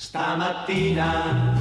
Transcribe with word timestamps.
Stamattina 0.00 1.54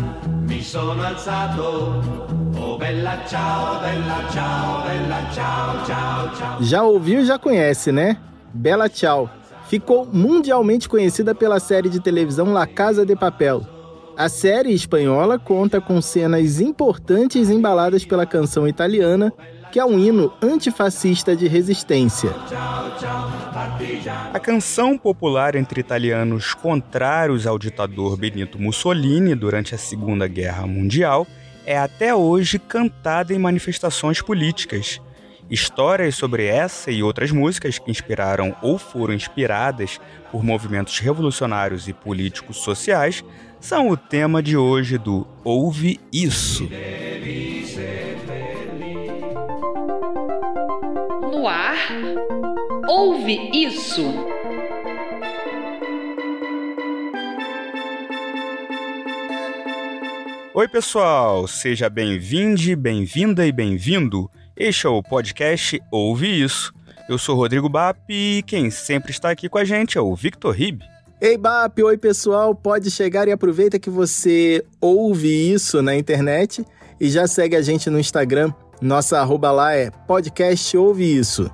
mi 0.48 0.62
sono 0.62 1.02
alzato. 1.02 2.28
Oh 2.56 2.78
bella 2.78 3.26
ciao, 3.26 3.82
bella 3.82 4.30
ciao, 4.30 4.84
bella 4.84 5.28
ciao, 5.34 5.84
ciao, 5.84 6.36
ciao. 6.36 6.62
Já 6.62 6.84
ouviu 6.84 7.26
já 7.26 7.40
conhece, 7.40 7.92
né? 7.92 8.16
Bela 8.54 8.88
Tchau. 8.88 9.28
Ficou 9.68 10.06
mundialmente 10.06 10.88
conhecida 10.88 11.34
pela 11.34 11.60
série 11.60 11.90
de 11.90 12.00
televisão 12.00 12.54
La 12.54 12.68
Casa 12.68 13.04
de 13.04 13.16
Papel. 13.16 13.66
A 14.16 14.30
série 14.30 14.72
espanhola 14.72 15.40
conta 15.40 15.82
com 15.82 16.00
cenas 16.00 16.62
importantes 16.62 17.50
embaladas 17.50 18.06
pela 18.06 18.28
canção 18.28 18.68
italiana 18.68 19.34
que 19.72 19.80
é 19.80 19.86
um 19.86 20.00
hino 20.00 20.34
antifascista 20.42 21.36
de 21.36 21.48
resistência. 21.48 22.32
A 24.34 24.40
canção 24.40 24.98
popular 24.98 25.56
entre 25.56 25.80
italianos 25.80 26.54
contrários 26.54 27.46
ao 27.46 27.58
ditador 27.60 28.18
Benito 28.18 28.60
Mussolini 28.60 29.36
durante 29.36 29.76
a 29.76 29.78
Segunda 29.78 30.28
Guerra 30.28 30.66
Mundial 30.66 31.28
é 31.66 31.78
até 31.78 32.16
hoje 32.16 32.58
cantada 32.58 33.34
em 33.34 33.38
manifestações 33.38 34.22
políticas. 34.22 35.02
Histórias 35.50 36.16
sobre 36.16 36.46
essa 36.46 36.92
e 36.92 37.02
outras 37.02 37.32
músicas 37.32 37.80
que 37.80 37.90
inspiraram 37.90 38.56
ou 38.62 38.78
foram 38.78 39.14
inspiradas 39.14 40.00
por 40.32 40.44
movimentos 40.44 41.00
revolucionários 41.00 41.88
e 41.88 41.94
políticos 41.94 42.58
sociais 42.58 43.24
são 43.60 43.90
o 43.90 43.98
tema 43.98 44.44
de 44.44 44.58
hoje 44.58 44.98
do 44.98 45.26
Ouve 45.44 46.00
Isso. 46.12 46.70
No 51.38 51.48
ar. 51.48 51.78
Ouve 52.88 53.52
isso. 53.54 54.02
Oi, 60.54 60.68
pessoal, 60.68 61.48
seja 61.48 61.90
bem-vinde, 61.90 62.76
bem-vinda 62.76 63.46
e 63.46 63.52
bem-vindo. 63.52 64.28
Este 64.56 64.88
é 64.88 64.90
o 64.90 65.04
podcast 65.04 65.80
Ouve 65.92 66.44
Isso. 66.44 66.74
Eu 67.08 67.20
sou 67.20 67.36
Rodrigo 67.36 67.70
Bap 67.70 68.00
e 68.10 68.44
quem 68.48 68.72
sempre 68.72 69.12
está 69.12 69.30
aqui 69.30 69.48
com 69.48 69.60
a 69.60 69.64
gente 69.64 69.96
é 69.96 70.02
o 70.02 70.16
Victor 70.16 70.56
Rib. 70.56 70.82
Ei, 71.22 71.38
Bap, 71.38 71.80
oi 71.84 71.98
pessoal, 71.98 72.56
pode 72.56 72.90
chegar 72.90 73.28
e 73.28 73.32
aproveita 73.32 73.78
que 73.78 73.92
você 73.92 74.66
ouve 74.82 75.54
isso 75.54 75.84
na 75.84 75.96
internet 75.96 76.66
e 77.00 77.08
já 77.10 77.28
segue 77.28 77.56
a 77.56 77.62
gente 77.62 77.92
no 77.92 78.00
Instagram 78.00 78.52
nossa 78.82 79.20
arroba 79.20 79.52
lá 79.52 79.74
é 79.74 79.90
podcast 79.90 80.78
Ouve 80.78 81.18
Isso. 81.18 81.50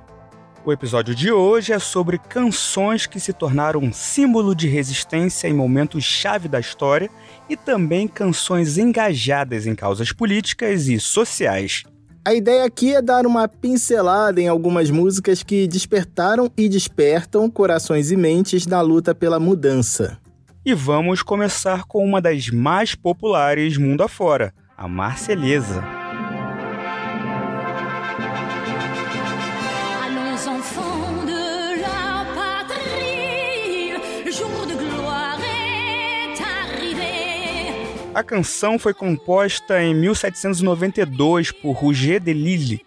O 0.64 0.72
episódio 0.72 1.14
de 1.14 1.30
hoje 1.30 1.72
é 1.72 1.78
sobre 1.78 2.18
canções 2.18 3.06
que 3.06 3.20
se 3.20 3.32
tornaram 3.32 3.80
um 3.80 3.92
símbolo 3.92 4.54
de 4.54 4.66
resistência 4.66 5.46
em 5.46 5.52
momentos 5.52 6.04
chave 6.04 6.48
da 6.48 6.58
história 6.58 7.10
e 7.48 7.56
também 7.56 8.08
canções 8.08 8.78
engajadas 8.78 9.66
em 9.66 9.74
causas 9.74 10.10
políticas 10.12 10.88
e 10.88 10.98
sociais. 10.98 11.82
A 12.26 12.32
ideia 12.32 12.64
aqui 12.64 12.94
é 12.94 13.02
dar 13.02 13.26
uma 13.26 13.46
pincelada 13.46 14.40
em 14.40 14.48
algumas 14.48 14.90
músicas 14.90 15.42
que 15.42 15.68
despertaram 15.68 16.50
e 16.56 16.66
despertam 16.66 17.50
corações 17.50 18.10
e 18.10 18.16
mentes 18.16 18.66
na 18.66 18.80
luta 18.80 19.14
pela 19.14 19.38
mudança. 19.38 20.18
E 20.64 20.72
vamos 20.72 21.22
começar 21.22 21.84
com 21.84 22.02
uma 22.02 22.22
das 22.22 22.48
mais 22.48 22.94
populares 22.94 23.76
mundo 23.76 24.02
afora, 24.02 24.54
a 24.74 24.88
Marselhesa. 24.88 26.03
A 38.14 38.22
canção 38.22 38.78
foi 38.78 38.94
composta 38.94 39.82
em 39.82 39.92
1792 39.92 41.50
por 41.50 41.72
Roger 41.72 42.20
de 42.20 42.32
Lille, 42.32 42.86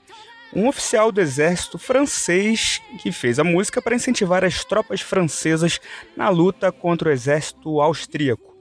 um 0.56 0.70
oficial 0.70 1.12
do 1.12 1.20
exército 1.20 1.78
francês 1.78 2.82
que 3.00 3.12
fez 3.12 3.38
a 3.38 3.44
música 3.44 3.82
para 3.82 3.94
incentivar 3.94 4.46
as 4.46 4.64
tropas 4.64 5.02
francesas 5.02 5.82
na 6.16 6.30
luta 6.30 6.72
contra 6.72 7.10
o 7.10 7.12
exército 7.12 7.82
austríaco. 7.82 8.56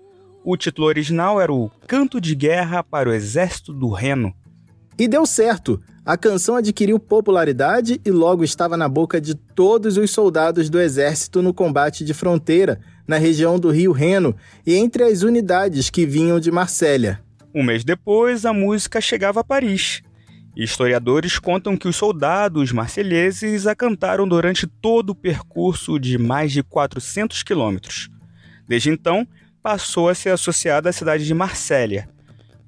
O 0.44 0.56
título 0.56 0.88
original 0.88 1.41
era 1.41 1.52
o 1.52 1.70
Canto 1.86 2.20
de 2.20 2.34
Guerra 2.34 2.82
para 2.82 3.08
o 3.08 3.12
Exército 3.12 3.72
do 3.72 3.88
Reno. 3.88 4.34
E 4.98 5.06
deu 5.06 5.24
certo! 5.24 5.80
A 6.04 6.16
canção 6.16 6.56
adquiriu 6.56 6.98
popularidade 6.98 8.00
e 8.04 8.10
logo 8.10 8.42
estava 8.42 8.76
na 8.76 8.88
boca 8.88 9.20
de 9.20 9.34
todos 9.34 9.96
os 9.96 10.10
soldados 10.10 10.70
do 10.70 10.80
exército 10.80 11.42
no 11.42 11.52
combate 11.52 12.04
de 12.04 12.14
fronteira, 12.14 12.80
na 13.06 13.18
região 13.18 13.58
do 13.58 13.70
Rio 13.70 13.92
Reno 13.92 14.34
e 14.66 14.74
entre 14.74 15.04
as 15.04 15.22
unidades 15.22 15.90
que 15.90 16.06
vinham 16.06 16.40
de 16.40 16.50
Marsella. 16.50 17.20
Um 17.54 17.62
mês 17.62 17.84
depois, 17.84 18.44
a 18.44 18.52
música 18.52 19.00
chegava 19.00 19.40
a 19.40 19.44
Paris. 19.44 20.02
Historiadores 20.56 21.38
contam 21.38 21.76
que 21.76 21.86
os 21.86 21.96
soldados 21.96 22.72
marselheses 22.72 23.66
a 23.66 23.74
cantaram 23.74 24.26
durante 24.26 24.66
todo 24.66 25.10
o 25.10 25.14
percurso 25.14 25.98
de 25.98 26.16
mais 26.16 26.50
de 26.50 26.62
400 26.62 27.42
quilômetros. 27.42 28.08
Desde 28.66 28.90
então, 28.90 29.26
passou 29.62 30.08
a 30.08 30.14
ser 30.14 30.30
associada 30.30 30.88
à 30.88 30.92
cidade 30.92 31.26
de 31.26 31.34
Marsella. 31.34 32.08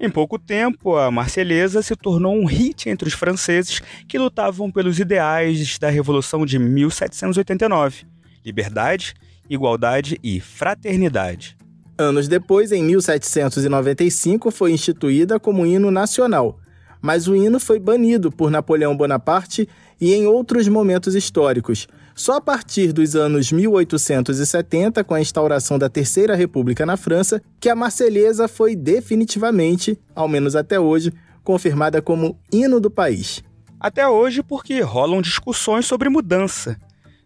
Em 0.00 0.08
pouco 0.08 0.38
tempo, 0.38 0.96
a 0.96 1.10
Marselhesa 1.10 1.82
se 1.82 1.96
tornou 1.96 2.36
um 2.36 2.44
hit 2.44 2.88
entre 2.88 3.08
os 3.08 3.14
franceses 3.14 3.80
que 4.06 4.18
lutavam 4.18 4.70
pelos 4.70 5.00
ideais 5.00 5.78
da 5.78 5.90
Revolução 5.90 6.46
de 6.46 6.58
1789: 6.58 8.06
liberdade, 8.44 9.14
igualdade 9.48 10.18
e 10.22 10.40
fraternidade. 10.40 11.56
Anos 11.96 12.28
depois, 12.28 12.70
em 12.70 12.82
1795, 12.84 14.50
foi 14.50 14.72
instituída 14.72 15.40
como 15.40 15.66
hino 15.66 15.90
nacional, 15.90 16.58
mas 17.02 17.26
o 17.26 17.34
hino 17.34 17.58
foi 17.58 17.78
banido 17.78 18.30
por 18.30 18.50
Napoleão 18.50 18.96
Bonaparte 18.96 19.68
e 20.00 20.14
em 20.14 20.26
outros 20.26 20.68
momentos 20.68 21.14
históricos. 21.14 21.88
Só 22.14 22.34
a 22.34 22.40
partir 22.40 22.92
dos 22.92 23.14
anos 23.14 23.52
1870, 23.52 25.04
com 25.04 25.14
a 25.14 25.20
instauração 25.20 25.78
da 25.78 25.88
Terceira 25.88 26.34
República 26.34 26.84
na 26.84 26.96
França, 26.96 27.40
que 27.60 27.68
a 27.68 27.76
Marselhesa 27.76 28.48
foi 28.48 28.74
definitivamente, 28.74 29.98
ao 30.14 30.28
menos 30.28 30.56
até 30.56 30.80
hoje, 30.80 31.12
confirmada 31.44 32.02
como 32.02 32.38
hino 32.52 32.80
do 32.80 32.90
país. 32.90 33.42
Até 33.80 34.08
hoje, 34.08 34.42
porque 34.42 34.80
rolam 34.80 35.22
discussões 35.22 35.86
sobre 35.86 36.08
mudança. 36.08 36.76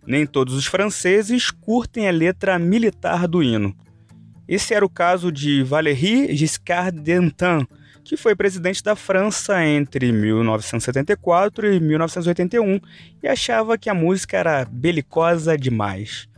Nem 0.06 0.26
todos 0.26 0.54
os 0.54 0.66
franceses 0.66 1.50
curtem 1.50 2.08
a 2.08 2.10
letra 2.10 2.58
militar 2.58 3.28
do 3.28 3.42
hino. 3.42 3.74
Esse 4.48 4.74
era 4.74 4.84
o 4.84 4.90
caso 4.90 5.30
de 5.30 5.62
Valéry 5.62 6.34
Giscard 6.36 7.00
d'Estaing, 7.00 7.66
que 8.04 8.16
foi 8.16 8.34
presidente 8.34 8.82
da 8.82 8.96
França 8.96 9.64
entre 9.64 10.10
1974 10.10 11.72
e 11.72 11.80
1981 11.80 12.80
e 13.22 13.28
achava 13.28 13.78
que 13.78 13.88
a 13.88 13.94
música 13.94 14.36
era 14.36 14.64
belicosa 14.64 15.56
demais. 15.56 16.28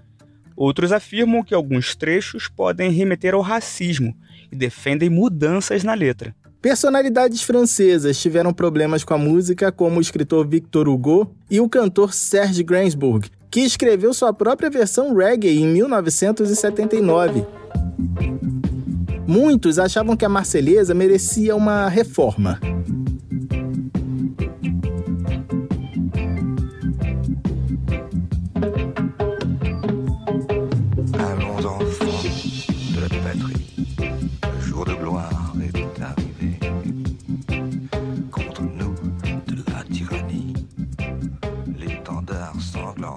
Outros 0.56 0.92
afirmam 0.92 1.42
que 1.42 1.54
alguns 1.54 1.96
trechos 1.96 2.48
podem 2.48 2.90
remeter 2.90 3.34
ao 3.34 3.40
racismo 3.40 4.14
e 4.52 4.54
defendem 4.54 5.10
mudanças 5.10 5.82
na 5.82 5.94
letra. 5.94 6.34
Personalidades 6.62 7.42
francesas 7.42 8.18
tiveram 8.18 8.52
problemas 8.52 9.04
com 9.04 9.12
a 9.12 9.18
música, 9.18 9.72
como 9.72 9.98
o 9.98 10.00
escritor 10.00 10.46
Victor 10.46 10.88
Hugo 10.88 11.34
e 11.50 11.60
o 11.60 11.68
cantor 11.68 12.14
Serge 12.14 12.62
Gainsbourg, 12.62 13.28
que 13.54 13.60
escreveu 13.60 14.12
sua 14.12 14.32
própria 14.32 14.68
versão 14.68 15.14
reggae 15.14 15.60
em 15.60 15.64
1979. 15.64 17.46
Muitos 19.28 19.78
achavam 19.78 20.16
que 20.16 20.24
a 20.24 20.28
Marselhesa 20.28 20.92
merecia 20.92 21.54
uma 21.54 21.88
reforma. 21.88 22.58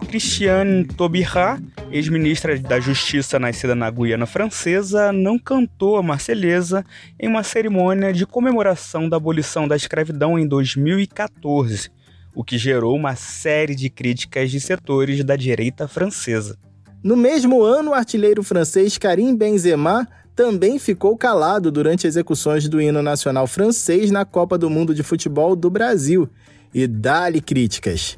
Christiane 0.07 0.85
Taubira, 0.85 1.61
ex-ministra 1.91 2.57
da 2.57 2.79
Justiça 2.79 3.37
nascida 3.37 3.75
na 3.75 3.91
Guiana 3.91 4.25
Francesa, 4.25 5.11
não 5.11 5.37
cantou 5.37 5.97
a 5.97 6.01
Marselhesa 6.01 6.85
em 7.19 7.27
uma 7.27 7.43
cerimônia 7.43 8.13
de 8.13 8.25
comemoração 8.25 9.09
da 9.09 9.17
abolição 9.17 9.67
da 9.67 9.75
escravidão 9.75 10.39
em 10.39 10.47
2014, 10.47 11.91
o 12.33 12.41
que 12.41 12.57
gerou 12.57 12.95
uma 12.95 13.17
série 13.17 13.75
de 13.75 13.89
críticas 13.89 14.49
de 14.49 14.61
setores 14.61 15.21
da 15.25 15.35
direita 15.35 15.89
francesa. 15.89 16.57
No 17.03 17.17
mesmo 17.17 17.61
ano, 17.61 17.91
o 17.91 17.93
artilheiro 17.93 18.41
francês 18.43 18.97
Karim 18.97 19.35
Benzema 19.35 20.07
também 20.33 20.79
ficou 20.79 21.17
calado 21.17 21.69
durante 21.69 22.07
execuções 22.07 22.69
do 22.69 22.79
hino 22.79 23.01
nacional 23.01 23.45
francês 23.45 24.09
na 24.09 24.23
Copa 24.23 24.57
do 24.57 24.69
Mundo 24.69 24.95
de 24.95 25.03
Futebol 25.03 25.53
do 25.53 25.69
Brasil 25.69 26.29
e 26.73 26.87
dá-lhe 26.87 27.41
críticas. 27.41 28.17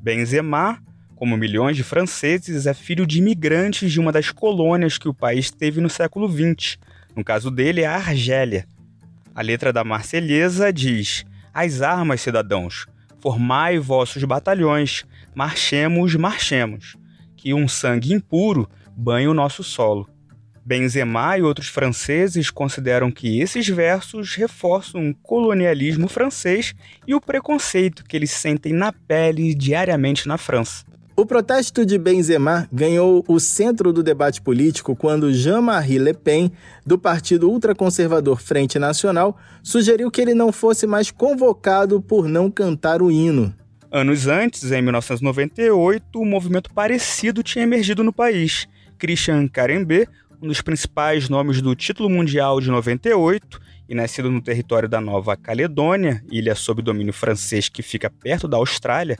Benzema 0.00 0.78
Como 1.24 1.38
milhões 1.38 1.74
de 1.74 1.82
franceses, 1.82 2.66
é 2.66 2.74
filho 2.74 3.06
de 3.06 3.16
imigrantes 3.16 3.90
de 3.90 3.98
uma 3.98 4.12
das 4.12 4.30
colônias 4.30 4.98
que 4.98 5.08
o 5.08 5.14
país 5.14 5.50
teve 5.50 5.80
no 5.80 5.88
século 5.88 6.30
XX. 6.30 6.76
No 7.16 7.24
caso 7.24 7.50
dele, 7.50 7.80
é 7.80 7.86
a 7.86 7.94
Argélia. 7.94 8.68
A 9.34 9.40
letra 9.40 9.72
da 9.72 9.82
Marselhesa 9.82 10.70
diz: 10.70 11.24
As 11.50 11.80
armas, 11.80 12.20
cidadãos, 12.20 12.84
formai 13.22 13.78
vossos 13.78 14.22
batalhões, 14.24 15.06
marchemos, 15.34 16.14
marchemos, 16.14 16.94
que 17.34 17.54
um 17.54 17.66
sangue 17.66 18.12
impuro 18.12 18.68
banhe 18.94 19.26
o 19.26 19.32
nosso 19.32 19.64
solo. 19.64 20.06
Benzema 20.62 21.38
e 21.38 21.42
outros 21.42 21.68
franceses 21.68 22.50
consideram 22.50 23.10
que 23.10 23.40
esses 23.40 23.66
versos 23.66 24.34
reforçam 24.34 25.08
o 25.08 25.14
colonialismo 25.14 26.06
francês 26.06 26.74
e 27.06 27.14
o 27.14 27.20
preconceito 27.20 28.04
que 28.04 28.14
eles 28.14 28.30
sentem 28.30 28.74
na 28.74 28.92
pele 28.92 29.54
diariamente 29.54 30.28
na 30.28 30.36
França. 30.36 30.84
O 31.16 31.24
protesto 31.24 31.86
de 31.86 31.96
Benzema 31.96 32.68
ganhou 32.72 33.24
o 33.28 33.38
centro 33.38 33.92
do 33.92 34.02
debate 34.02 34.42
político 34.42 34.96
quando 34.96 35.32
Jean-Marie 35.32 35.98
Le 35.98 36.12
Pen, 36.12 36.50
do 36.84 36.98
partido 36.98 37.48
ultraconservador 37.48 38.40
Frente 38.42 38.80
Nacional, 38.80 39.38
sugeriu 39.62 40.10
que 40.10 40.20
ele 40.20 40.34
não 40.34 40.50
fosse 40.50 40.88
mais 40.88 41.12
convocado 41.12 42.02
por 42.02 42.26
não 42.26 42.50
cantar 42.50 43.00
o 43.00 43.12
hino. 43.12 43.54
Anos 43.92 44.26
antes, 44.26 44.72
em 44.72 44.82
1998, 44.82 46.04
um 46.16 46.26
movimento 46.26 46.74
parecido 46.74 47.44
tinha 47.44 47.62
emergido 47.62 48.02
no 48.02 48.12
país. 48.12 48.66
Christian 48.98 49.46
Carembé 49.46 50.08
um 50.44 50.48
dos 50.48 50.60
principais 50.60 51.30
nomes 51.30 51.62
do 51.62 51.74
título 51.74 52.10
mundial 52.10 52.60
de 52.60 52.70
98 52.70 53.58
e 53.88 53.94
nascido 53.94 54.30
no 54.30 54.42
território 54.42 54.86
da 54.86 55.00
Nova 55.00 55.34
Caledônia, 55.36 56.22
ilha 56.30 56.54
sob 56.54 56.82
domínio 56.82 57.14
francês 57.14 57.70
que 57.70 57.82
fica 57.82 58.10
perto 58.10 58.46
da 58.46 58.58
Austrália, 58.58 59.18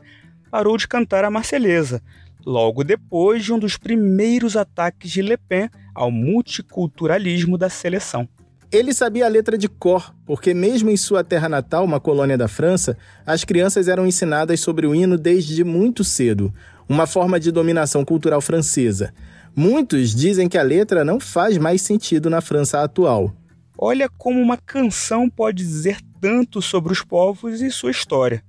parou 0.55 0.77
de 0.77 0.87
cantar 0.87 1.25
a 1.25 1.31
Marselhesa, 1.33 2.01
logo 2.47 2.85
depois 2.85 3.45
de 3.45 3.53
um 3.53 3.59
dos 3.59 3.77
primeiros 3.77 4.57
ataques 4.57 5.11
de 5.11 5.21
Le 5.21 5.37
Pen 5.37 5.69
ao 5.93 6.13
multiculturalismo 6.13 7.59
da 7.59 7.69
seleção. 7.69 8.29
Ele 8.71 8.95
sabia 8.95 9.27
a 9.27 9.29
letra 9.29 9.59
de 9.59 9.69
cor, 9.69 10.15
porque 10.25 10.55
mesmo 10.55 10.91
em 10.91 10.97
sua 10.97 11.25
terra 11.25 11.49
natal, 11.49 11.85
uma 11.85 11.99
colônia 11.99 12.39
da 12.39 12.47
França, 12.47 12.97
as 13.27 13.43
crianças 13.43 13.89
eram 13.89 14.07
ensinadas 14.07 14.61
sobre 14.61 14.87
o 14.87 14.95
hino 14.95 15.19
desde 15.19 15.65
muito 15.65 16.05
cedo, 16.05 16.55
uma 16.89 17.05
forma 17.05 17.41
de 17.41 17.51
dominação 17.51 18.05
cultural 18.05 18.41
francesa. 18.41 19.13
Muitos 19.57 20.15
dizem 20.15 20.49
que 20.49 20.57
a 20.57 20.63
letra 20.63 21.05
não 21.05 21.19
faz 21.19 21.59
mais 21.59 21.83
sentido 21.83 22.31
na 22.31 22.41
França 22.41 22.81
atual. 22.81 23.35
Olha 23.77 24.09
como 24.09 24.41
uma 24.41 24.57
canção 24.57 25.29
pode 25.29 25.65
dizer 25.65 25.99
tanto 26.21 26.63
sobre 26.63 26.93
os 26.93 27.03
povos 27.03 27.61
e 27.61 27.73
sua 27.73 27.91
história. 27.91 28.41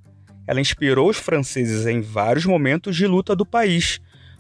Ela 0.48 0.62
inspirou 0.62 1.10
os 1.10 1.18
franceses 1.18 1.86
em 1.86 2.02
vários 2.02 2.46
momentos 2.46 2.96
de 2.96 3.08
luta 3.08 3.36
do 3.36 3.46
país. 3.46 4.00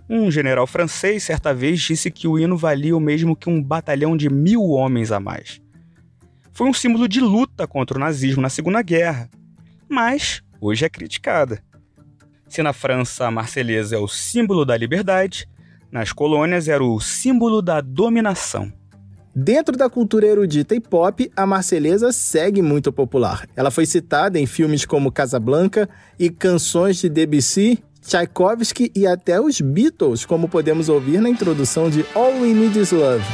Um 0.09 0.29
general 0.29 0.67
francês 0.67 1.23
certa 1.23 1.53
vez 1.53 1.81
disse 1.81 2.11
que 2.11 2.27
o 2.27 2.37
hino 2.37 2.55
valia 2.55 2.95
o 2.95 2.99
mesmo 2.99 3.35
que 3.35 3.49
um 3.49 3.61
batalhão 3.61 4.15
de 4.15 4.29
mil 4.29 4.63
homens 4.69 5.11
a 5.11 5.19
mais. 5.19 5.59
Foi 6.53 6.67
um 6.67 6.73
símbolo 6.73 7.07
de 7.07 7.19
luta 7.19 7.67
contra 7.67 7.97
o 7.97 7.99
nazismo 7.99 8.41
na 8.41 8.49
Segunda 8.49 8.81
Guerra, 8.81 9.29
mas 9.89 10.41
hoje 10.61 10.85
é 10.85 10.89
criticada. 10.89 11.61
Se 12.47 12.61
na 12.61 12.71
França 12.71 13.25
a 13.25 13.31
Marselhesa 13.31 13.95
é 13.95 13.99
o 13.99 14.07
símbolo 14.07 14.63
da 14.63 14.77
liberdade, 14.77 15.49
nas 15.91 16.13
colônias 16.13 16.67
era 16.67 16.83
o 16.83 16.99
símbolo 16.99 17.61
da 17.61 17.81
dominação. 17.81 18.71
Dentro 19.37 19.75
da 19.75 19.89
cultura 19.89 20.25
erudita 20.25 20.73
e 20.73 20.79
pop, 20.79 21.29
a 21.35 21.45
Marselhesa 21.45 22.13
segue 22.13 22.61
muito 22.61 22.93
popular. 22.93 23.45
Ela 23.53 23.69
foi 23.69 23.85
citada 23.85 24.39
em 24.39 24.45
filmes 24.45 24.85
como 24.85 25.11
Casablanca 25.11 25.89
e 26.17 26.29
canções 26.29 26.95
de 26.95 27.09
Debussy, 27.09 27.83
Tchaikovsky 28.01 28.93
e 28.95 29.05
até 29.05 29.41
os 29.41 29.59
Beatles, 29.59 30.23
como 30.23 30.47
podemos 30.47 30.87
ouvir 30.87 31.19
na 31.19 31.27
introdução 31.27 31.89
de 31.89 32.05
All 32.15 32.31
We 32.31 32.53
Need 32.53 32.79
Is 32.79 32.93
Love. 32.93 33.25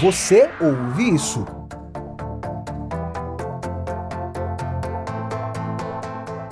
Você 0.00 0.48
ouve 0.58 1.14
isso? 1.14 1.57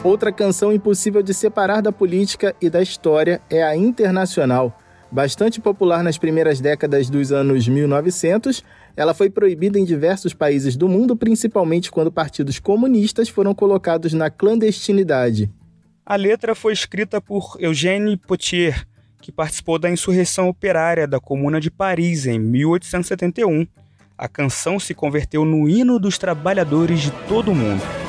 Outra 0.07 0.31
canção 0.31 0.73
impossível 0.73 1.21
de 1.21 1.35
separar 1.35 1.81
da 1.81 1.91
política 1.91 2.55
e 2.63 2.71
da 2.71 2.81
história 2.81 3.41
é 3.51 3.65
a 3.65 3.77
Internacional. 3.77 4.81
Bastante 5.11 5.61
popular 5.61 6.05
nas 6.05 6.17
primeiras 6.17 6.61
décadas 6.61 7.11
dos 7.11 7.33
anos 7.33 7.67
1900, 7.67 8.63
ela 8.97 9.13
foi 9.13 9.29
proibida 9.29 9.81
em 9.81 9.85
diversos 9.85 10.33
países 10.33 10.77
do 10.77 10.89
mundo, 10.89 11.17
principalmente 11.17 11.91
quando 11.91 12.13
partidos 12.13 12.61
comunistas 12.61 13.29
foram 13.29 13.53
colocados 13.53 14.13
na 14.13 14.31
clandestinidade. 14.31 15.51
A 16.05 16.15
letra 16.15 16.55
foi 16.55 16.73
escrita 16.73 17.21
por 17.21 17.57
Eugène 17.59 18.17
Potier, 18.17 18.87
que 19.21 19.33
participou 19.33 19.77
da 19.77 19.91
insurreição 19.91 20.49
operária 20.49 21.09
da 21.09 21.19
Comuna 21.19 21.61
de 21.61 21.69
Paris 21.69 22.27
em 22.27 22.39
1871. 22.39 23.67
A 24.17 24.29
canção 24.29 24.79
se 24.79 24.95
converteu 24.95 25.45
no 25.45 25.69
hino 25.69 25.99
dos 25.99 26.17
trabalhadores 26.17 27.01
de 27.01 27.11
todo 27.27 27.51
o 27.51 27.57
mundo. 27.57 28.06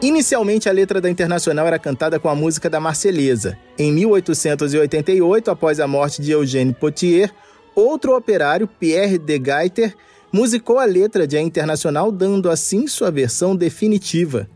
Inicialmente, 0.00 0.68
a 0.68 0.72
letra 0.72 1.00
da 1.00 1.10
Internacional 1.10 1.66
era 1.66 1.78
cantada 1.78 2.20
com 2.20 2.28
a 2.28 2.34
música 2.34 2.70
da 2.70 2.78
Marselhesa. 2.78 3.58
Em 3.76 3.90
1888, 3.90 5.50
após 5.50 5.80
a 5.80 5.88
morte 5.88 6.22
de 6.22 6.30
Eugène 6.30 6.72
Potier, 6.72 7.34
outro 7.74 8.16
operário, 8.16 8.68
Pierre 8.68 9.18
de 9.18 9.36
Gaiter, 9.40 9.96
musicou 10.32 10.78
a 10.78 10.84
letra 10.84 11.26
de 11.26 11.36
A 11.36 11.42
Internacional, 11.42 12.12
dando 12.12 12.48
assim 12.48 12.86
sua 12.86 13.10
versão 13.10 13.56
definitiva. 13.56 14.48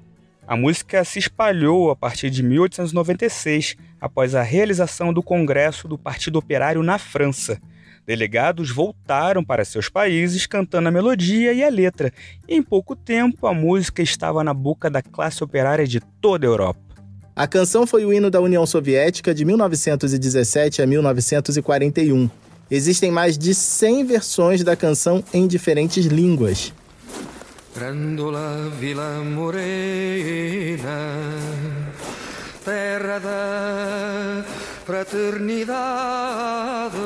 A 0.46 0.56
música 0.56 1.02
se 1.02 1.18
espalhou 1.18 1.90
a 1.90 1.96
partir 1.96 2.30
de 2.30 2.40
1896, 2.40 3.74
após 4.00 4.36
a 4.36 4.42
realização 4.42 5.12
do 5.12 5.24
Congresso 5.24 5.88
do 5.88 5.98
Partido 5.98 6.38
Operário 6.38 6.84
na 6.84 6.98
França. 6.98 7.60
Delegados 8.04 8.70
voltaram 8.70 9.44
para 9.44 9.64
seus 9.64 9.88
países 9.88 10.46
cantando 10.46 10.88
a 10.88 10.92
melodia 10.92 11.52
e 11.52 11.62
a 11.62 11.68
letra, 11.68 12.12
e 12.48 12.56
em 12.56 12.62
pouco 12.62 12.96
tempo 12.96 13.46
a 13.46 13.54
música 13.54 14.02
estava 14.02 14.42
na 14.42 14.52
boca 14.52 14.90
da 14.90 15.00
classe 15.00 15.44
operária 15.44 15.86
de 15.86 16.00
toda 16.20 16.46
a 16.46 16.48
Europa. 16.48 16.80
A 17.34 17.46
canção 17.46 17.86
foi 17.86 18.04
o 18.04 18.12
hino 18.12 18.30
da 18.30 18.40
União 18.40 18.66
Soviética 18.66 19.32
de 19.32 19.44
1917 19.44 20.82
a 20.82 20.86
1941. 20.86 22.28
Existem 22.70 23.10
mais 23.10 23.38
de 23.38 23.54
100 23.54 24.04
versões 24.04 24.64
da 24.64 24.74
canção 24.74 25.22
em 25.32 25.46
diferentes 25.46 26.04
línguas. 26.06 26.72
Grandola 27.74 28.70
Vila 28.78 29.22
Morena, 29.24 30.76
terra 32.64 33.18
da 33.18 34.44
fraternidade. 34.92 36.96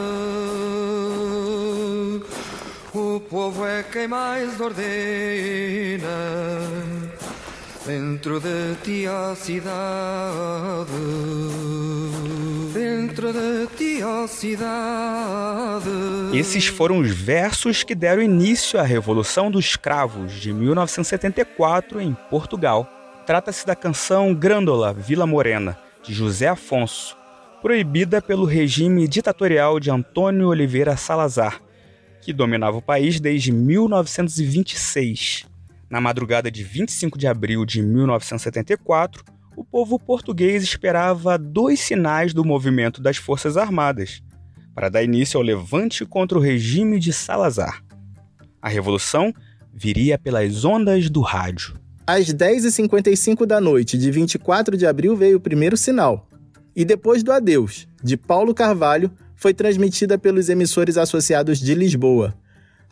O 2.93 3.21
povo 3.21 3.65
é 3.65 3.85
quem 3.85 4.09
mais 4.09 4.61
ordena. 4.61 6.09
Dentro 7.87 8.41
de 8.41 8.75
ti 8.83 9.07
a 9.07 9.37
cidade, 9.37 10.91
dentro 12.75 13.33
de 13.33 13.69
ti 13.77 14.03
a 14.03 14.27
cidade. 14.27 15.89
Esses 16.35 16.67
foram 16.67 16.99
os 16.99 17.13
versos 17.13 17.85
que 17.85 17.95
deram 17.95 18.21
início 18.21 18.81
à 18.81 18.83
Revolução 18.83 19.49
dos 19.49 19.65
Escravos 19.65 20.33
de 20.33 20.53
1974 20.53 22.01
em 22.01 22.17
Portugal. 22.29 22.91
Trata-se 23.25 23.65
da 23.65 23.77
canção 23.77 24.35
Grândola 24.35 24.93
Vila 24.93 25.25
Morena, 25.25 25.79
de 26.03 26.13
José 26.13 26.49
Afonso, 26.49 27.17
proibida 27.63 28.21
pelo 28.21 28.45
regime 28.45 29.09
ditatorial 29.09 29.81
de 29.81 29.91
Antônio 29.91 30.49
Oliveira 30.49 30.97
Salazar, 30.97 31.61
que 32.21 32.33
dominava 32.33 32.77
o 32.77 32.83
país 32.83 33.19
desde 33.21 33.53
1926. 33.53 35.47
Na 35.89 36.01
madrugada 36.01 36.51
de 36.51 36.63
25 36.63 37.19
de 37.19 37.27
abril 37.27 37.65
de 37.65 37.81
1974, 37.83 39.25
o 39.57 39.65
povo 39.65 39.99
português 39.99 40.63
esperava 40.63 41.39
dois 41.39 41.81
sinais 41.81 42.35
do 42.35 42.45
movimento 42.45 43.01
das 43.01 43.17
Forças 43.17 43.57
Armadas 43.57 44.23
para 44.75 44.91
dar 44.91 45.03
início 45.03 45.39
ao 45.39 45.43
levante 45.43 46.05
contra 46.05 46.37
o 46.37 46.41
regime 46.41 46.99
de 46.99 47.13
Salazar. 47.13 47.83
A 48.61 48.69
revolução 48.69 49.33
viria 49.73 50.19
pelas 50.19 50.65
ondas 50.65 51.09
do 51.09 51.23
rádio. 51.23 51.75
Às 52.07 52.27
10h55 52.27 53.47
da 53.47 53.61
noite 53.61 53.97
de 53.97 54.11
24 54.11 54.77
de 54.77 54.87
abril 54.87 55.17
veio 55.17 55.39
o 55.39 55.41
primeiro 55.41 55.77
sinal. 55.77 56.29
E 56.77 56.85
depois 56.85 57.23
do 57.23 57.33
adeus, 57.33 57.89
de 58.05 58.19
Paulo 58.19 58.53
Carvalho, 58.53 59.11
foi 59.35 59.55
transmitida 59.55 60.19
pelos 60.19 60.51
emissores 60.51 60.99
associados 60.99 61.59
de 61.59 61.75
Lisboa. 61.75 62.35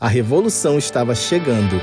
A 0.01 0.09
revolução 0.09 0.79
estava 0.79 1.15
chegando. 1.15 1.79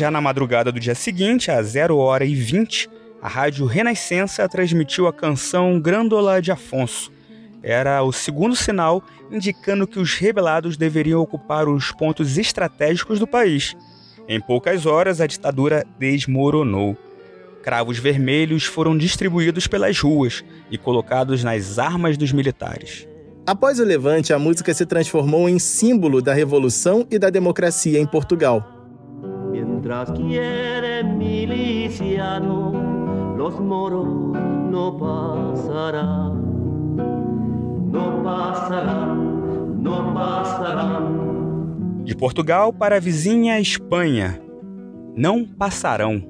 Já 0.00 0.10
na 0.10 0.18
madrugada 0.18 0.72
do 0.72 0.80
dia 0.80 0.94
seguinte, 0.94 1.50
às 1.50 1.66
0 1.66 1.98
hora 1.98 2.24
e 2.24 2.34
20, 2.34 2.88
a 3.20 3.28
rádio 3.28 3.66
Renascença 3.66 4.48
transmitiu 4.48 5.06
a 5.06 5.12
canção 5.12 5.78
Grândola 5.78 6.40
de 6.40 6.50
Afonso. 6.50 7.12
Era 7.62 8.02
o 8.02 8.10
segundo 8.10 8.56
sinal 8.56 9.04
indicando 9.30 9.86
que 9.86 9.98
os 9.98 10.14
rebelados 10.14 10.78
deveriam 10.78 11.20
ocupar 11.20 11.68
os 11.68 11.92
pontos 11.92 12.38
estratégicos 12.38 13.18
do 13.18 13.26
país. 13.26 13.76
Em 14.26 14.40
poucas 14.40 14.86
horas, 14.86 15.20
a 15.20 15.26
ditadura 15.26 15.84
desmoronou. 15.98 16.96
Cravos 17.62 17.98
vermelhos 17.98 18.64
foram 18.64 18.96
distribuídos 18.96 19.66
pelas 19.66 20.00
ruas 20.00 20.42
e 20.70 20.78
colocados 20.78 21.44
nas 21.44 21.78
armas 21.78 22.16
dos 22.16 22.32
militares. 22.32 23.06
Após 23.46 23.78
o 23.78 23.84
levante, 23.84 24.32
a 24.32 24.38
música 24.38 24.72
se 24.72 24.86
transformou 24.86 25.46
em 25.46 25.58
símbolo 25.58 26.22
da 26.22 26.32
revolução 26.32 27.06
e 27.10 27.18
da 27.18 27.28
democracia 27.28 28.00
em 28.00 28.06
Portugal. 28.06 28.79
Mientras 29.82 30.12
miliciano, 31.16 32.70
los 33.38 33.58
moros 33.58 34.06
no 34.70 34.98
pasarán, 34.98 36.36
no 37.90 38.22
pasarán, 38.22 39.82
no 39.82 40.12
pasarán. 40.12 42.04
De 42.04 42.14
Portugal 42.14 42.74
para 42.74 42.96
a 42.96 43.00
vizinha 43.00 43.58
Espanha, 43.58 44.38
não 45.16 45.46
passarão. 45.46 46.28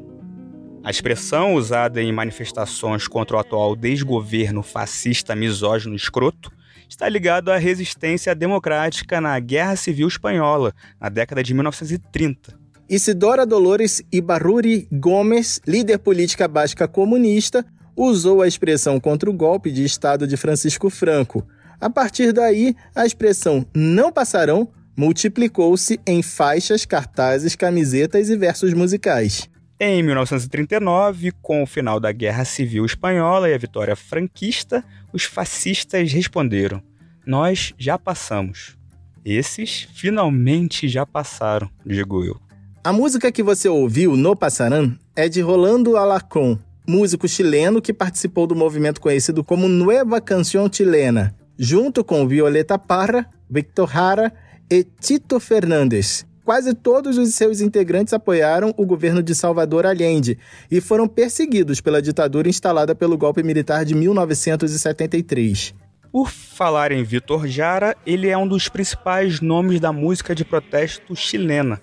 A 0.84 0.90
expressão 0.90 1.54
usada 1.54 2.00
em 2.00 2.12
manifestações 2.12 3.08
contra 3.08 3.36
o 3.36 3.40
atual 3.40 3.74
desgoverno 3.74 4.62
fascista 4.62 5.34
misógino 5.34 5.96
escroto 5.96 6.52
está 6.88 7.08
ligado 7.08 7.50
à 7.50 7.56
resistência 7.56 8.32
democrática 8.32 9.20
na 9.20 9.36
Guerra 9.40 9.74
Civil 9.74 10.06
Espanhola, 10.06 10.72
na 11.00 11.08
década 11.08 11.42
de 11.42 11.52
1930. 11.52 12.59
Isidora 12.90 13.46
Dolores 13.46 14.02
Ibarruri 14.10 14.88
Gomes, 14.90 15.60
líder 15.64 15.98
política 15.98 16.48
básica 16.48 16.88
comunista, 16.88 17.64
usou 17.96 18.42
a 18.42 18.48
expressão 18.48 18.98
contra 18.98 19.30
o 19.30 19.32
golpe 19.32 19.70
de 19.70 19.84
Estado 19.84 20.26
de 20.26 20.36
Francisco 20.36 20.90
Franco. 20.90 21.46
A 21.80 21.88
partir 21.88 22.32
daí, 22.32 22.74
a 22.92 23.06
expressão 23.06 23.64
não 23.72 24.10
passarão 24.10 24.68
multiplicou-se 24.96 26.00
em 26.04 26.20
faixas, 26.20 26.84
cartazes, 26.84 27.54
camisetas 27.54 28.28
e 28.28 28.36
versos 28.36 28.74
musicais. 28.74 29.48
Em 29.78 30.02
1939, 30.02 31.30
com 31.40 31.62
o 31.62 31.66
final 31.66 32.00
da 32.00 32.10
Guerra 32.10 32.44
Civil 32.44 32.84
Espanhola 32.84 33.48
e 33.48 33.54
a 33.54 33.58
vitória 33.58 33.94
franquista, 33.94 34.84
os 35.12 35.22
fascistas 35.22 36.12
responderam: 36.12 36.82
Nós 37.24 37.72
já 37.78 37.96
passamos. 37.96 38.76
Esses 39.24 39.86
finalmente 39.94 40.88
já 40.88 41.06
passaram, 41.06 41.70
digo 41.86 42.24
eu. 42.24 42.49
A 42.82 42.94
música 42.94 43.30
que 43.30 43.42
você 43.42 43.68
ouviu, 43.68 44.16
No 44.16 44.34
Passarán, 44.34 44.96
é 45.14 45.28
de 45.28 45.42
Rolando 45.42 45.98
Alarcón, 45.98 46.58
músico 46.86 47.28
chileno 47.28 47.82
que 47.82 47.92
participou 47.92 48.46
do 48.46 48.56
movimento 48.56 49.02
conhecido 49.02 49.44
como 49.44 49.68
Nueva 49.68 50.18
Canción 50.18 50.66
Chilena, 50.72 51.34
junto 51.58 52.02
com 52.02 52.26
Violeta 52.26 52.78
Parra, 52.78 53.26
Victor 53.50 53.86
Jara 53.86 54.32
e 54.70 54.82
Tito 54.82 55.38
Fernandes. 55.38 56.24
Quase 56.42 56.72
todos 56.72 57.18
os 57.18 57.34
seus 57.34 57.60
integrantes 57.60 58.14
apoiaram 58.14 58.72
o 58.78 58.86
governo 58.86 59.22
de 59.22 59.34
Salvador 59.34 59.84
Allende 59.84 60.38
e 60.70 60.80
foram 60.80 61.06
perseguidos 61.06 61.82
pela 61.82 62.00
ditadura 62.00 62.48
instalada 62.48 62.94
pelo 62.94 63.18
golpe 63.18 63.42
militar 63.42 63.84
de 63.84 63.94
1973. 63.94 65.74
Por 66.10 66.30
falar 66.30 66.92
em 66.92 67.04
Vitor 67.04 67.46
Jara, 67.46 67.94
ele 68.06 68.28
é 68.28 68.38
um 68.38 68.48
dos 68.48 68.70
principais 68.70 69.42
nomes 69.42 69.80
da 69.80 69.92
música 69.92 70.34
de 70.34 70.46
protesto 70.46 71.14
chilena. 71.14 71.78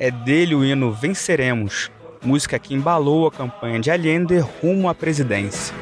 É 0.00 0.12
dele 0.12 0.54
o 0.54 0.64
hino 0.64 0.92
Venceremos, 0.92 1.90
música 2.22 2.56
que 2.56 2.72
embalou 2.72 3.26
a 3.26 3.32
campanha 3.32 3.80
de 3.80 3.90
Allende 3.90 4.38
rumo 4.38 4.88
à 4.88 4.94
presidência. 4.94 5.74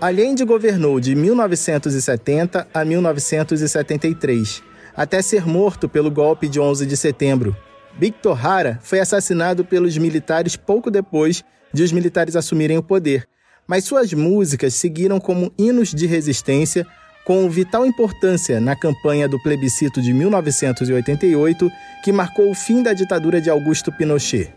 Allende 0.00 0.44
governou 0.44 1.00
de 1.00 1.12
1970 1.16 2.68
a 2.72 2.84
1973, 2.84 4.62
até 4.96 5.20
ser 5.20 5.44
morto 5.44 5.88
pelo 5.88 6.08
golpe 6.08 6.48
de 6.48 6.60
11 6.60 6.86
de 6.86 6.96
setembro. 6.96 7.56
Victor 7.98 8.40
Jara 8.40 8.78
foi 8.80 9.00
assassinado 9.00 9.64
pelos 9.64 9.98
militares 9.98 10.54
pouco 10.54 10.88
depois 10.88 11.42
de 11.72 11.82
os 11.82 11.90
militares 11.90 12.36
assumirem 12.36 12.78
o 12.78 12.82
poder, 12.82 13.26
mas 13.66 13.82
suas 13.82 14.12
músicas 14.12 14.74
seguiram 14.74 15.18
como 15.18 15.52
hinos 15.58 15.92
de 15.92 16.06
resistência 16.06 16.86
com 17.24 17.50
vital 17.50 17.84
importância 17.84 18.60
na 18.60 18.76
campanha 18.76 19.28
do 19.28 19.42
plebiscito 19.42 20.00
de 20.00 20.12
1988, 20.12 21.68
que 22.04 22.12
marcou 22.12 22.48
o 22.48 22.54
fim 22.54 22.84
da 22.84 22.92
ditadura 22.92 23.40
de 23.40 23.50
Augusto 23.50 23.90
Pinochet. 23.90 24.52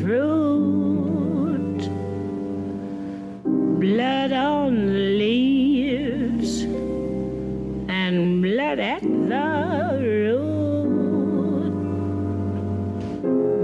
fruit, 0.00 1.90
blood 3.78 4.32
on 4.32 4.86
the 4.86 5.16
leaves 5.18 6.62
and 7.88 8.40
blood 8.40 8.78
at 8.80 9.02
the 9.02 9.98
root, 10.00 11.72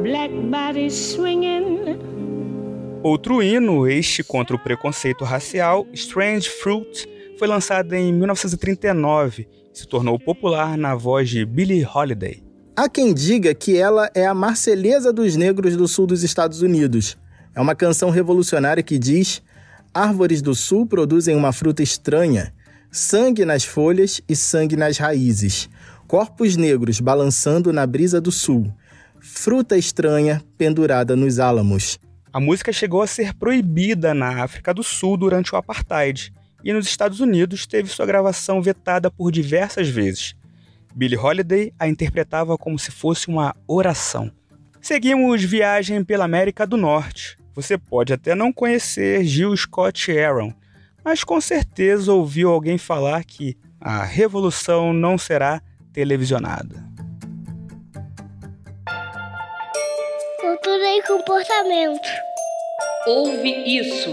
black 0.02 0.30
bodies 0.50 0.94
swinging. 0.94 1.98
Outro 3.02 3.42
hino, 3.42 3.88
este 3.88 4.22
contra 4.22 4.54
o 4.54 4.58
preconceito 4.58 5.24
racial, 5.24 5.86
Strange 5.94 6.50
Fruit, 6.50 7.08
foi 7.38 7.48
lançado 7.48 7.94
em 7.94 8.12
1939 8.12 9.48
e 9.72 9.78
se 9.78 9.88
tornou 9.88 10.18
popular 10.18 10.76
na 10.76 10.94
voz 10.94 11.30
de 11.30 11.46
Billie 11.46 11.86
Holiday. 11.86 12.49
Há 12.82 12.88
quem 12.88 13.12
diga 13.12 13.54
que 13.54 13.76
ela 13.76 14.10
é 14.14 14.24
a 14.24 14.32
Marselhesa 14.32 15.12
dos 15.12 15.36
negros 15.36 15.76
do 15.76 15.86
sul 15.86 16.06
dos 16.06 16.22
Estados 16.22 16.62
Unidos. 16.62 17.14
É 17.54 17.60
uma 17.60 17.74
canção 17.74 18.08
revolucionária 18.08 18.82
que 18.82 18.98
diz: 18.98 19.42
Árvores 19.92 20.40
do 20.40 20.54
sul 20.54 20.86
produzem 20.86 21.36
uma 21.36 21.52
fruta 21.52 21.82
estranha, 21.82 22.54
sangue 22.90 23.44
nas 23.44 23.64
folhas 23.64 24.22
e 24.26 24.34
sangue 24.34 24.76
nas 24.76 24.96
raízes, 24.96 25.68
corpos 26.08 26.56
negros 26.56 27.00
balançando 27.00 27.70
na 27.70 27.86
brisa 27.86 28.18
do 28.18 28.32
sul, 28.32 28.72
fruta 29.20 29.76
estranha 29.76 30.42
pendurada 30.56 31.14
nos 31.14 31.38
álamos. 31.38 31.98
A 32.32 32.40
música 32.40 32.72
chegou 32.72 33.02
a 33.02 33.06
ser 33.06 33.34
proibida 33.34 34.14
na 34.14 34.42
África 34.42 34.72
do 34.72 34.82
Sul 34.82 35.18
durante 35.18 35.54
o 35.54 35.58
apartheid 35.58 36.32
e 36.64 36.72
nos 36.72 36.86
Estados 36.86 37.20
Unidos 37.20 37.66
teve 37.66 37.90
sua 37.90 38.06
gravação 38.06 38.62
vetada 38.62 39.10
por 39.10 39.30
diversas 39.30 39.86
vezes. 39.86 40.34
Billie 40.94 41.18
Holiday 41.18 41.72
a 41.78 41.88
interpretava 41.88 42.58
como 42.58 42.78
se 42.78 42.90
fosse 42.90 43.28
uma 43.28 43.54
oração. 43.66 44.30
Seguimos 44.80 45.44
viagem 45.44 46.02
pela 46.02 46.24
América 46.24 46.66
do 46.66 46.76
Norte. 46.76 47.38
Você 47.54 47.76
pode 47.76 48.12
até 48.12 48.34
não 48.34 48.52
conhecer 48.52 49.24
Gil 49.24 49.56
Scott 49.56 50.10
Aaron, 50.18 50.52
mas 51.04 51.22
com 51.24 51.40
certeza 51.40 52.12
ouviu 52.12 52.50
alguém 52.50 52.78
falar 52.78 53.24
que 53.24 53.56
a 53.80 54.04
revolução 54.04 54.92
não 54.92 55.16
será 55.18 55.60
televisionada. 55.92 56.84
Cultura 60.40 60.96
e 60.96 61.02
comportamento. 61.06 62.08
Ouve 63.06 63.78
isso. 63.78 64.10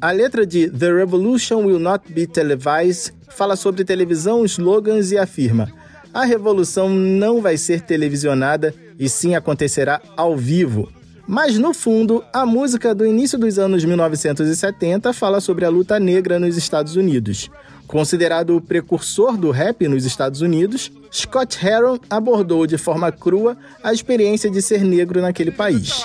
A 0.00 0.12
letra 0.12 0.46
de 0.46 0.70
The 0.70 0.92
Revolution 0.92 1.64
Will 1.64 1.78
Not 1.78 2.12
Be 2.12 2.26
Televised 2.26 3.12
fala 3.30 3.56
sobre 3.56 3.84
televisão, 3.84 4.44
slogans 4.44 5.10
e 5.10 5.18
afirma: 5.18 5.70
a 6.12 6.24
revolução 6.24 6.88
não 6.88 7.42
vai 7.42 7.56
ser 7.56 7.82
televisionada 7.82 8.74
e 8.98 9.08
sim 9.08 9.34
acontecerá 9.34 10.00
ao 10.16 10.36
vivo. 10.36 10.88
Mas 11.26 11.58
no 11.58 11.74
fundo, 11.74 12.24
a 12.32 12.46
música 12.46 12.94
do 12.94 13.04
início 13.04 13.36
dos 13.36 13.58
anos 13.58 13.84
1970 13.84 15.12
fala 15.12 15.40
sobre 15.40 15.64
a 15.64 15.68
luta 15.68 15.98
negra 15.98 16.38
nos 16.38 16.56
Estados 16.56 16.94
Unidos. 16.94 17.50
Considerado 17.86 18.56
o 18.56 18.60
precursor 18.60 19.36
do 19.36 19.50
rap 19.50 19.86
nos 19.88 20.04
Estados 20.04 20.40
Unidos, 20.40 20.90
Scott 21.12 21.64
Heron 21.64 21.98
abordou 22.10 22.66
de 22.66 22.78
forma 22.78 23.10
crua 23.10 23.56
a 23.82 23.92
experiência 23.92 24.50
de 24.50 24.60
ser 24.62 24.82
negro 24.82 25.20
naquele 25.20 25.50
país. 25.50 26.04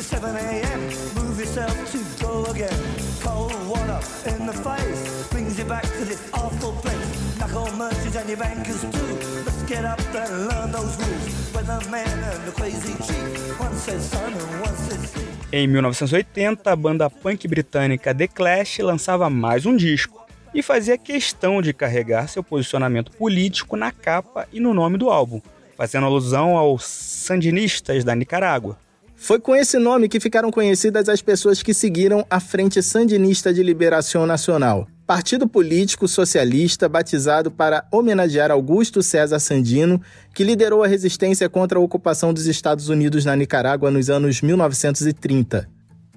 It's 0.00 0.08
7 0.08 0.34
a.m. 0.34 0.80
Move 1.14 1.38
yourself 1.38 1.76
to 1.92 1.98
go 2.24 2.44
again. 2.46 2.80
Cold 3.20 3.52
water 3.68 4.00
in 4.32 4.46
the 4.46 4.52
face 4.52 5.28
brings 5.28 5.58
you 5.58 5.66
back 5.66 5.82
to 5.82 6.04
this 6.06 6.22
awful 6.32 6.72
place. 6.80 7.38
Knuckle 7.38 7.70
merchants 7.76 8.16
and 8.16 8.28
your 8.28 8.38
bankers 8.38 8.80
too. 8.80 9.10
Let's 9.44 9.62
get 9.64 9.84
up 9.84 10.00
and 10.14 10.48
learn 10.48 10.72
those 10.72 10.96
rules. 10.96 11.24
Weatherman 11.52 12.18
and 12.32 12.42
the 12.46 12.52
crazy 12.52 12.94
chief. 13.06 13.60
One 13.60 13.74
says 13.74 14.12
and 14.14 14.34
one 14.64 14.76
says. 14.88 15.14
Em 15.52 15.66
1980, 15.66 16.70
a 16.70 16.76
banda 16.76 17.10
punk 17.10 17.46
britânica 17.46 18.14
The 18.14 18.28
Clash 18.28 18.78
lançava 18.78 19.28
mais 19.28 19.66
um 19.66 19.76
disco 19.76 20.26
e 20.54 20.62
fazia 20.62 20.96
questão 20.96 21.60
de 21.60 21.74
carregar 21.74 22.28
seu 22.28 22.42
posicionamento 22.42 23.12
político 23.12 23.76
na 23.76 23.92
capa 23.92 24.48
e 24.52 24.60
no 24.60 24.72
nome 24.72 24.96
do 24.96 25.10
álbum, 25.10 25.42
fazendo 25.76 26.06
alusão 26.06 26.56
aos 26.56 26.84
sandinistas 26.84 28.02
da 28.04 28.14
Nicarágua. 28.14 28.78
Foi 29.22 29.38
com 29.38 29.54
esse 29.54 29.78
nome 29.78 30.08
que 30.08 30.18
ficaram 30.18 30.50
conhecidas 30.50 31.06
as 31.06 31.20
pessoas 31.20 31.62
que 31.62 31.74
seguiram 31.74 32.24
a 32.30 32.40
Frente 32.40 32.82
Sandinista 32.82 33.52
de 33.52 33.62
Liberação 33.62 34.26
Nacional, 34.26 34.88
partido 35.06 35.46
político 35.46 36.08
socialista 36.08 36.88
batizado 36.88 37.50
para 37.50 37.84
homenagear 37.92 38.50
Augusto 38.50 39.02
César 39.02 39.38
Sandino, 39.38 40.00
que 40.34 40.42
liderou 40.42 40.82
a 40.82 40.86
resistência 40.86 41.50
contra 41.50 41.78
a 41.78 41.82
ocupação 41.82 42.32
dos 42.32 42.46
Estados 42.46 42.88
Unidos 42.88 43.26
na 43.26 43.36
Nicarágua 43.36 43.90
nos 43.90 44.08
anos 44.08 44.40
1930. 44.40 45.68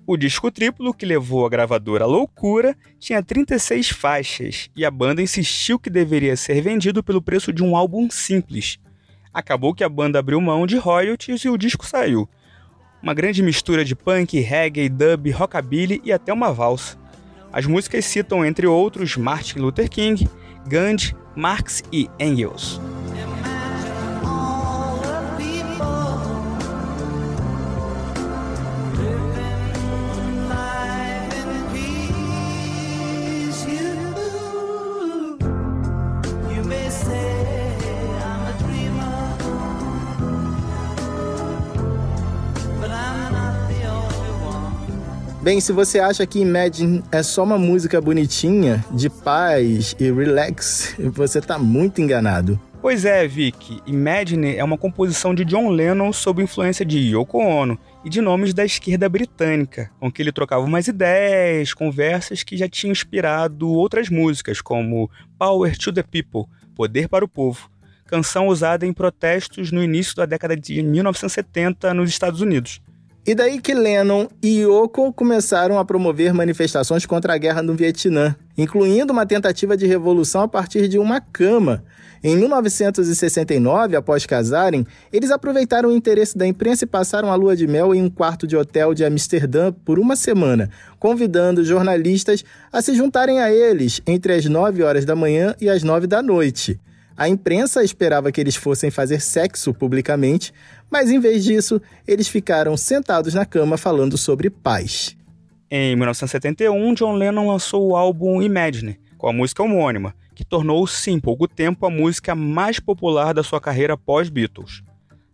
O 0.07 0.15
disco 0.15 0.49
triplo, 0.49 0.93
que 0.93 1.05
levou 1.05 1.45
a 1.45 1.49
gravadora 1.49 2.05
à 2.05 2.07
loucura, 2.07 2.73
tinha 2.97 3.21
36 3.21 3.89
faixas 3.89 4.69
e 4.73 4.85
a 4.85 4.89
banda 4.89 5.21
insistiu 5.21 5.77
que 5.77 5.89
deveria 5.89 6.37
ser 6.37 6.61
vendido 6.61 7.03
pelo 7.03 7.21
preço 7.21 7.51
de 7.51 7.61
um 7.61 7.75
álbum 7.75 8.09
simples. 8.09 8.79
Acabou 9.33 9.73
que 9.73 9.83
a 9.83 9.89
banda 9.89 10.19
abriu 10.19 10.39
mão 10.39 10.65
de 10.65 10.77
royalties 10.77 11.41
e 11.41 11.49
o 11.49 11.57
disco 11.57 11.85
saiu. 11.85 12.29
Uma 13.03 13.13
grande 13.13 13.43
mistura 13.43 13.83
de 13.83 13.97
punk, 13.97 14.39
reggae, 14.39 14.87
dub, 14.87 15.29
rockabilly 15.29 16.01
e 16.05 16.13
até 16.13 16.31
uma 16.31 16.53
valsa. 16.53 16.97
As 17.51 17.65
músicas 17.65 18.05
citam, 18.05 18.45
entre 18.45 18.65
outros, 18.65 19.17
Martin 19.17 19.59
Luther 19.59 19.89
King, 19.89 20.25
Gandhi, 20.65 21.13
Marx 21.35 21.83
e 21.91 22.09
Engels. 22.17 22.79
Bem, 45.43 45.59
se 45.59 45.73
você 45.73 45.99
acha 45.99 46.25
que 46.25 46.39
Imagine 46.39 47.03
é 47.11 47.21
só 47.21 47.43
uma 47.43 47.57
música 47.57 47.99
bonitinha, 47.99 48.81
de 48.91 49.09
paz 49.09 49.93
e 49.99 50.09
relax, 50.09 50.95
você 51.11 51.41
tá 51.41 51.59
muito 51.59 52.01
enganado. 52.01 52.57
Pois 52.81 53.03
é, 53.03 53.27
Vic, 53.27 53.81
Imagine 53.85 54.55
é 54.55 54.63
uma 54.63 54.77
composição 54.77 55.35
de 55.35 55.43
John 55.43 55.69
Lennon 55.69 56.13
sob 56.13 56.41
influência 56.41 56.85
de 56.85 56.97
Yoko 56.97 57.39
Ono 57.39 57.77
e 58.05 58.09
de 58.09 58.21
nomes 58.21 58.53
da 58.53 58.63
esquerda 58.63 59.09
britânica, 59.09 59.91
com 59.99 60.09
que 60.09 60.21
ele 60.21 60.31
trocava 60.31 60.63
umas 60.63 60.87
ideias, 60.87 61.73
conversas 61.73 62.41
que 62.41 62.55
já 62.55 62.69
tinham 62.69 62.93
inspirado 62.93 63.69
outras 63.69 64.07
músicas, 64.07 64.61
como 64.61 65.11
Power 65.37 65.77
to 65.77 65.91
the 65.91 66.03
People, 66.03 66.49
Poder 66.73 67.09
para 67.09 67.25
o 67.25 67.27
Povo, 67.27 67.69
canção 68.05 68.47
usada 68.47 68.85
em 68.85 68.93
protestos 68.93 69.73
no 69.73 69.83
início 69.83 70.15
da 70.15 70.25
década 70.25 70.55
de 70.55 70.81
1970 70.81 71.93
nos 71.93 72.09
Estados 72.09 72.39
Unidos. 72.39 72.81
E 73.25 73.33
daí 73.33 73.61
que 73.61 73.73
Lennon 73.73 74.27
e 74.41 74.63
Yoko 74.63 75.13
começaram 75.13 75.79
a 75.79 75.85
promover 75.85 76.33
manifestações 76.33 77.05
contra 77.05 77.33
a 77.33 77.37
guerra 77.37 77.61
no 77.61 77.73
Vietnã, 77.73 78.35
incluindo 78.57 79.13
uma 79.13 79.25
tentativa 79.25 79.77
de 79.77 79.87
revolução 79.87 80.41
a 80.41 80.47
partir 80.47 80.89
de 80.89 80.99
uma 80.99 81.21
cama. 81.21 81.85
Em 82.21 82.35
1969, 82.35 83.95
após 83.95 84.25
casarem, 84.25 84.85
eles 85.11 85.31
aproveitaram 85.31 85.87
o 85.87 85.95
interesse 85.95 86.37
da 86.37 86.45
imprensa 86.45 86.83
e 86.83 86.87
passaram 86.87 87.31
a 87.31 87.35
lua 87.35 87.55
de 87.55 87.65
mel 87.65 87.95
em 87.95 88.01
um 88.01 88.09
quarto 88.09 88.45
de 88.45 88.57
hotel 88.57 88.93
de 88.93 89.05
Amsterdã 89.05 89.71
por 89.71 89.99
uma 89.99 90.17
semana, 90.17 90.69
convidando 90.99 91.63
jornalistas 91.63 92.43
a 92.73 92.81
se 92.81 92.93
juntarem 92.93 93.39
a 93.39 93.49
eles 93.53 94.01
entre 94.05 94.33
as 94.33 94.43
9 94.43 94.83
horas 94.83 95.05
da 95.05 95.15
manhã 95.15 95.55
e 95.61 95.69
as 95.69 95.81
9 95.81 96.07
da 96.07 96.21
noite. 96.21 96.77
A 97.15 97.29
imprensa 97.29 97.83
esperava 97.83 98.31
que 98.31 98.41
eles 98.41 98.55
fossem 98.55 98.89
fazer 98.89 99.21
sexo 99.21 99.71
publicamente, 99.71 100.51
mas 100.93 101.09
em 101.09 101.19
vez 101.19 101.43
disso, 101.43 101.81
eles 102.07 102.27
ficaram 102.27 102.77
sentados 102.77 103.33
na 103.33 103.47
cama 103.47 103.77
falando 103.77 104.15
sobre 104.15 104.51
paz. 104.51 105.17
Em 105.67 105.95
1971, 105.95 106.93
John 106.93 107.13
Lennon 107.13 107.47
lançou 107.47 107.89
o 107.89 107.95
álbum 107.95 108.43
Imagine, 108.43 108.99
com 109.17 109.27
a 109.27 109.33
música 109.33 109.63
homônima, 109.63 110.13
que 110.35 110.45
tornou-se 110.45 111.09
em 111.09 111.19
pouco 111.19 111.47
tempo 111.47 111.87
a 111.87 111.89
música 111.89 112.35
mais 112.35 112.79
popular 112.79 113.33
da 113.33 113.41
sua 113.41 113.59
carreira 113.59 113.97
pós-Beatles. 113.97 114.83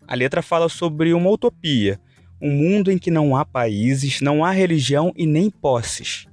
A 0.08 0.14
letra 0.14 0.40
fala 0.40 0.66
sobre 0.70 1.12
uma 1.12 1.28
utopia, 1.28 2.00
um 2.40 2.50
mundo 2.50 2.90
em 2.90 2.96
que 2.96 3.10
não 3.10 3.36
há 3.36 3.44
países, 3.44 4.22
não 4.22 4.42
há 4.42 4.52
religião 4.52 5.12
e 5.14 5.26
nem 5.26 5.50
posses. 5.50 6.26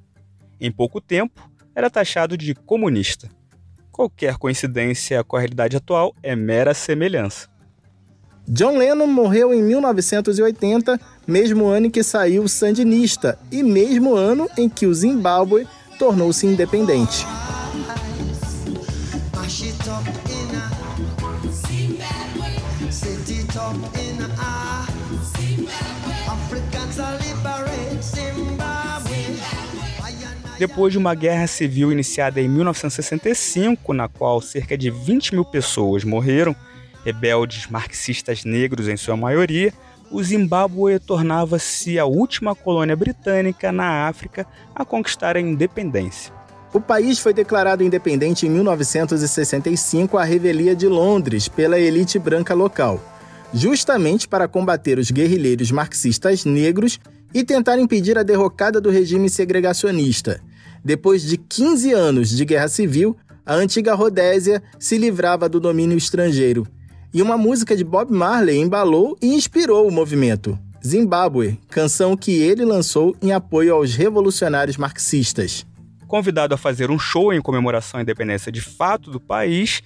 Em 0.57 0.71
pouco 0.71 1.01
tempo, 1.01 1.51
era 1.75 1.89
taxado 1.89 2.37
de 2.37 2.55
comunista. 2.55 3.27
Qualquer 3.91 4.37
coincidência 4.37 5.21
com 5.21 5.35
a 5.35 5.39
realidade 5.41 5.75
atual 5.75 6.15
é 6.23 6.33
mera 6.33 6.73
semelhança. 6.73 7.56
John 8.49 8.77
Lennon 8.77 9.07
morreu 9.07 9.53
em 9.53 9.61
1980, 9.61 10.97
mesmo 11.27 11.67
ano 11.67 11.87
em 11.87 11.89
que 11.89 12.01
saiu 12.01 12.47
Sandinista 12.47 13.37
e 13.51 13.61
mesmo 13.61 14.15
ano 14.15 14.49
em 14.57 14.69
que 14.69 14.85
o 14.85 14.93
Zimbábue 14.93 15.67
tornou-se 15.99 16.47
independente. 16.47 17.25
Depois 30.57 30.93
de 30.93 30.97
uma 30.97 31.13
guerra 31.13 31.47
civil 31.47 31.91
iniciada 31.91 32.39
em 32.39 32.47
1965, 32.47 33.93
na 33.93 34.07
qual 34.07 34.39
cerca 34.39 34.77
de 34.77 34.89
20 34.89 35.33
mil 35.35 35.43
pessoas 35.43 36.05
morreram, 36.05 36.55
rebeldes 37.03 37.67
marxistas 37.67 38.43
negros 38.43 38.87
em 38.87 38.97
sua 38.97 39.15
maioria, 39.15 39.73
o 40.09 40.23
Zimbábue 40.23 40.99
tornava-se 40.99 41.99
a 41.99 42.05
última 42.05 42.55
colônia 42.55 42.95
britânica 42.95 43.71
na 43.71 44.07
África 44.07 44.45
a 44.73 44.85
conquistar 44.85 45.35
a 45.35 45.41
independência. 45.41 46.33
O 46.73 46.79
país 46.79 47.19
foi 47.19 47.33
declarado 47.33 47.83
independente 47.83 48.45
em 48.45 48.49
1965 48.49 50.17
à 50.17 50.23
revelia 50.23 50.75
de 50.75 50.87
Londres 50.87 51.47
pela 51.47 51.79
elite 51.79 52.19
branca 52.19 52.53
local, 52.53 53.01
justamente 53.53 54.27
para 54.27 54.47
combater 54.47 54.99
os 54.99 55.09
guerrilheiros 55.09 55.71
marxistas 55.71 56.45
negros 56.45 56.99
e 57.33 57.43
tentar 57.43 57.79
impedir 57.79 58.17
a 58.17 58.23
derrocada 58.23 58.79
do 58.79 58.89
regime 58.89 59.29
segregacionista. 59.29 60.41
Depois 60.83 61.23
de 61.23 61.37
15 61.37 61.93
anos 61.93 62.29
de 62.29 62.45
guerra 62.45 62.67
civil, 62.67 63.15
a 63.45 63.55
antiga 63.55 63.93
Rodésia 63.93 64.61
se 64.77 64.97
livrava 64.97 65.47
do 65.47 65.59
domínio 65.59 65.97
estrangeiro. 65.97 66.67
E 67.17 67.21
uma 67.23 67.35
música 67.35 67.75
de 67.75 67.83
Bob 67.83 68.13
Marley 68.13 68.59
embalou 68.59 69.17
e 69.19 69.33
inspirou 69.33 69.87
o 69.87 69.91
movimento. 69.91 70.55
Zimbábue, 70.85 71.59
canção 71.67 72.15
que 72.15 72.31
ele 72.43 72.63
lançou 72.63 73.17
em 73.23 73.31
apoio 73.31 73.73
aos 73.73 73.95
revolucionários 73.95 74.77
marxistas. 74.77 75.65
Convidado 76.05 76.53
a 76.53 76.59
fazer 76.59 76.91
um 76.91 76.99
show 76.99 77.33
em 77.33 77.41
comemoração 77.41 77.99
à 77.99 78.03
independência 78.03 78.51
de 78.51 78.61
fato 78.61 79.09
do 79.09 79.19
país, 79.19 79.81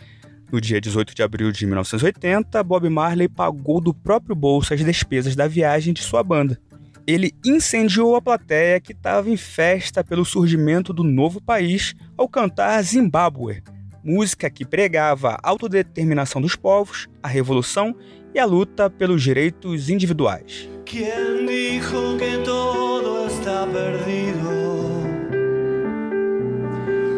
no 0.52 0.60
dia 0.60 0.82
18 0.82 1.16
de 1.16 1.24
abril 1.24 1.54
de 1.54 1.66
1980, 1.66 2.62
Bob 2.66 2.90
Marley 2.90 3.30
pagou 3.30 3.80
do 3.80 3.94
próprio 3.94 4.36
bolso 4.36 4.74
as 4.74 4.84
despesas 4.84 5.34
da 5.34 5.48
viagem 5.48 5.94
de 5.94 6.02
sua 6.02 6.22
banda. 6.22 6.60
Ele 7.08 7.32
incendiou 7.46 8.18
a 8.18 8.22
plateia 8.22 8.82
que 8.82 8.92
estava 8.92 9.30
em 9.30 9.38
festa 9.38 10.04
pelo 10.04 10.26
surgimento 10.26 10.92
do 10.92 11.02
novo 11.02 11.40
país 11.40 11.96
ao 12.18 12.28
cantar 12.28 12.84
Zimbábue, 12.84 13.64
música 14.04 14.50
que 14.50 14.66
pregava 14.66 15.38
a 15.42 15.50
autodeterminação 15.50 16.42
dos 16.42 16.56
povos, 16.56 17.08
a 17.22 17.28
revolução 17.28 17.96
e 18.34 18.40
a 18.40 18.46
luta 18.46 18.90
pelos 18.90 19.22
direitos 19.22 19.90
individuais. 19.90 20.70
¿Quién 20.86 21.46
dijo 21.46 22.18
que 22.18 22.38
todo 22.44 23.28
está 23.28 23.66
perdido? 23.66 24.92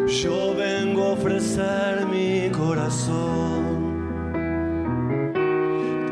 Yo 0.06 0.54
vengo 0.54 1.12
ofrecer 1.12 2.06
mi 2.06 2.50
corazón. 2.50 3.64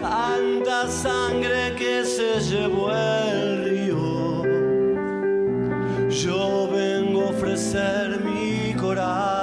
Tanta 0.00 0.88
sangre 0.88 1.74
que 1.76 2.04
se 2.04 2.40
llevó 2.40 2.90
el 2.90 3.64
río. 3.64 4.42
Yo 6.10 6.68
vengo 6.72 7.28
ofrecer 7.28 8.20
mi 8.24 8.74
corazón. 8.74 9.41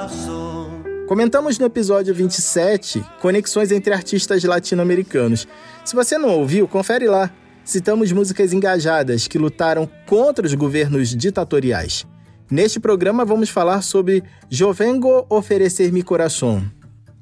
Comentamos 1.10 1.58
no 1.58 1.66
episódio 1.66 2.14
27 2.14 3.04
conexões 3.20 3.72
entre 3.72 3.92
artistas 3.92 4.44
latino-americanos. 4.44 5.48
Se 5.84 5.96
você 5.96 6.20
não 6.20 6.30
ouviu, 6.30 6.68
confere 6.68 7.08
lá. 7.08 7.32
Citamos 7.66 8.12
músicas 8.12 8.54
engajadas 8.54 9.28
que 9.28 9.40
lutaram 9.40 9.90
contra 10.06 10.46
os 10.46 10.54
governos 10.54 11.16
ditatoriais. 11.16 12.06
Neste 12.48 12.80
programa 12.80 13.26
vamos 13.26 13.50
falar 13.50 13.82
sobre 13.82 14.24
Jo 14.52 14.72
Vengo 14.72 15.26
Oferecer 15.32 15.92
Mi 15.92 16.04
Coração. 16.04 16.64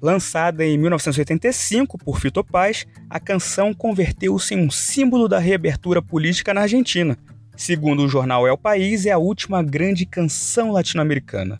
Lançada 0.01 0.65
em 0.65 0.77
1985 0.77 1.97
por 1.97 2.19
Fito 2.19 2.43
Paz, 2.43 2.85
a 3.09 3.21
canção 3.21 3.73
converteu-se 3.73 4.53
em 4.53 4.65
um 4.65 4.69
símbolo 4.69 5.29
da 5.29 5.39
reabertura 5.39 6.01
política 6.01 6.53
na 6.53 6.63
Argentina. 6.63 7.17
Segundo 7.55 8.03
o 8.03 8.09
jornal 8.09 8.45
El 8.45 8.57
País, 8.57 9.05
é 9.05 9.11
a 9.11 9.17
última 9.17 9.63
grande 9.63 10.05
canção 10.05 10.73
latino-americana. 10.73 11.57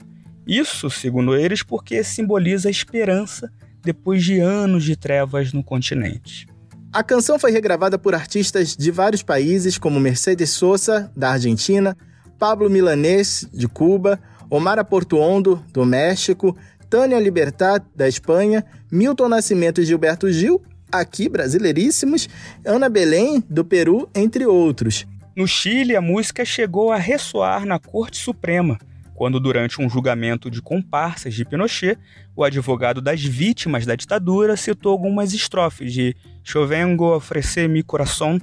Isso, 0.47 0.89
segundo 0.89 1.35
eles, 1.35 1.61
porque 1.61 2.03
simboliza 2.03 2.69
a 2.69 2.71
esperança 2.71 3.51
depois 3.83 4.23
de 4.23 4.39
anos 4.39 4.83
de 4.83 4.95
trevas 4.95 5.51
no 5.51 5.63
continente. 5.63 6.47
A 6.93 7.03
canção 7.03 7.37
foi 7.37 7.51
regravada 7.51 7.97
por 7.97 8.15
artistas 8.15 8.75
de 8.75 8.89
vários 8.89 9.21
países, 9.21 9.77
como 9.77 9.99
Mercedes 9.99 10.51
Sosa, 10.51 11.11
da 11.15 11.31
Argentina, 11.31 11.97
Pablo 12.39 12.69
Milanês, 12.69 13.47
de 13.53 13.67
Cuba, 13.67 14.19
Omar 14.49 14.83
Portuondo, 14.85 15.63
do 15.73 15.85
México, 15.85 16.57
Tânia 16.89 17.19
Libertad, 17.19 17.83
da 17.93 18.07
Espanha, 18.07 18.65
Milton 18.89 19.27
Nascimento 19.27 19.81
e 19.81 19.85
Gilberto 19.85 20.31
Gil, 20.31 20.61
aqui 20.89 21.27
brasileiríssimos, 21.27 22.29
Ana 22.65 22.87
Belém, 22.87 23.43
do 23.49 23.65
Peru, 23.65 24.09
entre 24.15 24.45
outros. 24.45 25.05
No 25.35 25.45
Chile, 25.45 25.95
a 25.95 26.01
música 26.01 26.45
chegou 26.45 26.91
a 26.91 26.97
ressoar 26.97 27.65
na 27.65 27.77
Corte 27.77 28.17
Suprema, 28.17 28.79
quando, 29.17 29.39
durante 29.39 29.81
um 29.81 29.89
julgamento 29.89 30.49
de 30.49 30.61
comparsas 30.61 31.33
de 31.33 31.43
Pinochet, 31.43 31.97
o 32.35 32.43
advogado 32.43 33.01
das 33.01 33.23
vítimas 33.23 33.83
da 33.83 33.95
ditadura 33.95 34.55
citou 34.55 34.91
algumas 34.91 35.33
estrofes 35.33 35.91
de 35.91 36.15
Chovengo 36.43 37.15
oferecer 37.15 37.67
mi 37.67 37.81
coração 37.81 38.39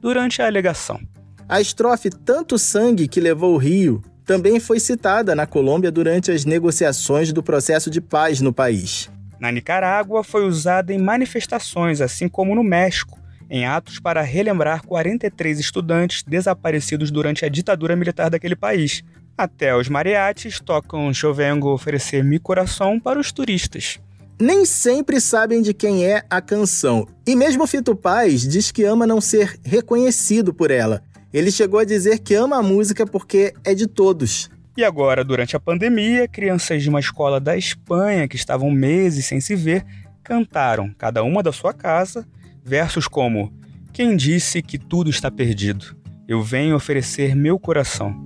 durante 0.00 0.40
a 0.40 0.46
alegação. 0.46 0.98
A 1.46 1.60
estrofe 1.60 2.08
Tanto 2.08 2.58
Sangue 2.58 3.06
que 3.06 3.20
Levou 3.20 3.52
o 3.52 3.58
Rio 3.58 4.02
também 4.24 4.58
foi 4.58 4.80
citada 4.80 5.34
na 5.34 5.46
Colômbia 5.46 5.92
durante 5.92 6.30
as 6.30 6.46
negociações 6.46 7.30
do 7.30 7.42
processo 7.42 7.90
de 7.90 8.00
paz 8.00 8.40
no 8.40 8.50
país. 8.50 9.10
Na 9.38 9.52
Nicarágua, 9.52 10.24
foi 10.24 10.46
usada 10.46 10.90
em 10.90 10.98
manifestações, 10.98 12.00
assim 12.00 12.30
como 12.30 12.54
no 12.54 12.64
México, 12.64 13.20
em 13.50 13.66
atos 13.66 14.00
para 14.00 14.22
relembrar 14.22 14.86
43 14.86 15.60
estudantes 15.60 16.22
desaparecidos 16.22 17.10
durante 17.10 17.44
a 17.44 17.48
ditadura 17.50 17.94
militar 17.94 18.30
daquele 18.30 18.56
país. 18.56 19.04
Até 19.36 19.76
os 19.76 19.88
mariachis 19.88 20.60
tocam 20.60 21.12
Chovengo 21.12 21.72
oferecer 21.72 22.22
Mi 22.22 22.38
Coração 22.38 23.00
para 23.00 23.18
os 23.18 23.32
turistas. 23.32 23.98
Nem 24.40 24.64
sempre 24.64 25.20
sabem 25.20 25.60
de 25.60 25.74
quem 25.74 26.04
é 26.04 26.22
a 26.30 26.40
canção, 26.40 27.06
e 27.26 27.34
mesmo 27.34 27.66
Fito 27.66 27.96
Paz 27.96 28.46
diz 28.46 28.70
que 28.70 28.84
ama 28.84 29.06
não 29.06 29.20
ser 29.20 29.58
reconhecido 29.64 30.54
por 30.54 30.70
ela. 30.70 31.02
Ele 31.32 31.50
chegou 31.50 31.80
a 31.80 31.84
dizer 31.84 32.20
que 32.20 32.34
ama 32.34 32.58
a 32.58 32.62
música 32.62 33.04
porque 33.04 33.52
é 33.64 33.74
de 33.74 33.88
todos. 33.88 34.48
E 34.76 34.84
agora, 34.84 35.24
durante 35.24 35.56
a 35.56 35.60
pandemia, 35.60 36.28
crianças 36.28 36.82
de 36.82 36.88
uma 36.88 37.00
escola 37.00 37.40
da 37.40 37.56
Espanha 37.56 38.28
que 38.28 38.36
estavam 38.36 38.70
meses 38.70 39.26
sem 39.26 39.40
se 39.40 39.56
ver 39.56 39.84
cantaram, 40.22 40.92
cada 40.96 41.24
uma 41.24 41.42
da 41.42 41.52
sua 41.52 41.72
casa, 41.72 42.26
versos 42.64 43.08
como: 43.08 43.52
Quem 43.92 44.16
disse 44.16 44.62
que 44.62 44.78
tudo 44.78 45.10
está 45.10 45.28
perdido? 45.28 45.96
Eu 46.26 46.40
venho 46.40 46.76
oferecer 46.76 47.34
meu 47.34 47.58
coração. 47.58 48.24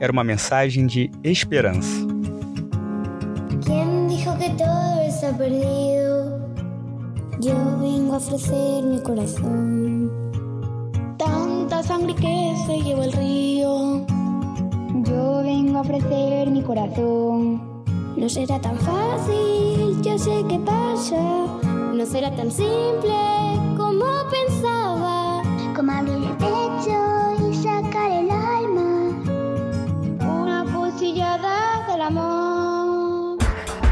Era 0.00 0.10
uma 0.12 0.24
mensagem 0.24 0.86
de 0.86 1.10
esperança. 1.22 2.06
¿Quién 3.62 4.08
dijo 4.08 4.34
que 4.38 4.48
todo 4.50 5.00
está 5.06 5.36
perdido? 5.36 6.40
Yo 7.38 7.54
vengo 7.78 8.14
a 8.14 8.16
ofrecer 8.16 8.82
mi 8.82 9.02
corazón. 9.02 10.10
Tanta 11.18 11.82
sangre 11.82 12.14
que 12.14 12.54
se 12.66 12.80
llevó 12.80 13.02
el 13.02 13.12
río. 13.12 14.06
Yo 15.04 15.42
vengo 15.42 15.76
a 15.76 15.80
ofrecer 15.82 16.50
mi 16.50 16.62
corazón. 16.62 17.60
No 18.16 18.26
será 18.30 18.58
tan 18.58 18.78
fácil, 18.78 20.00
yo 20.00 20.18
sé 20.18 20.42
qué 20.48 20.58
pasa. 20.60 21.20
No 21.92 22.06
será 22.06 22.34
tan 22.34 22.50
simple 22.50 23.69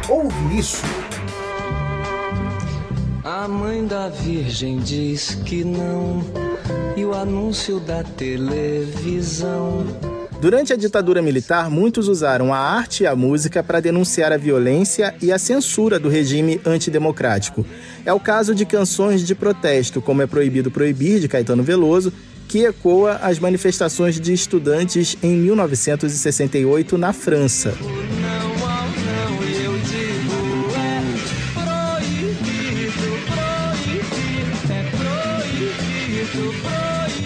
Ouve 0.09 0.59
isso. 0.59 0.83
A 3.23 3.47
mãe 3.47 3.87
da 3.87 4.09
Virgem 4.09 4.79
diz 4.79 5.35
que 5.45 5.63
não, 5.63 6.25
e 6.97 7.05
o 7.05 7.13
anúncio 7.13 7.79
da 7.79 8.03
televisão. 8.03 9.85
Durante 10.41 10.73
a 10.73 10.77
ditadura 10.77 11.21
militar, 11.21 11.69
muitos 11.69 12.09
usaram 12.09 12.55
a 12.55 12.59
arte 12.59 13.03
e 13.03 13.07
a 13.07 13.15
música 13.15 13.63
para 13.63 13.81
denunciar 13.81 14.33
a 14.33 14.39
violência 14.39 15.15
e 15.21 15.31
a 15.31 15.39
censura 15.39 15.99
do 15.99 16.09
regime 16.09 16.59
antidemocrático. 16.65 17.67
É 18.07 18.13
o 18.13 18.21
caso 18.21 18.55
de 18.55 18.65
canções 18.65 19.27
de 19.27 19.35
protesto, 19.35 20.01
como 20.01 20.23
É 20.23 20.27
Proibido 20.27 20.71
Proibir, 20.71 21.21
de 21.21 21.29
Caetano 21.29 21.63
Veloso, 21.63 22.13
que 22.49 22.65
ecoa 22.65 23.17
as 23.17 23.39
manifestações 23.39 24.19
de 24.19 24.33
estudantes 24.33 25.19
em 25.23 25.37
1968 25.37 26.97
na 26.97 27.13
França. 27.13 27.75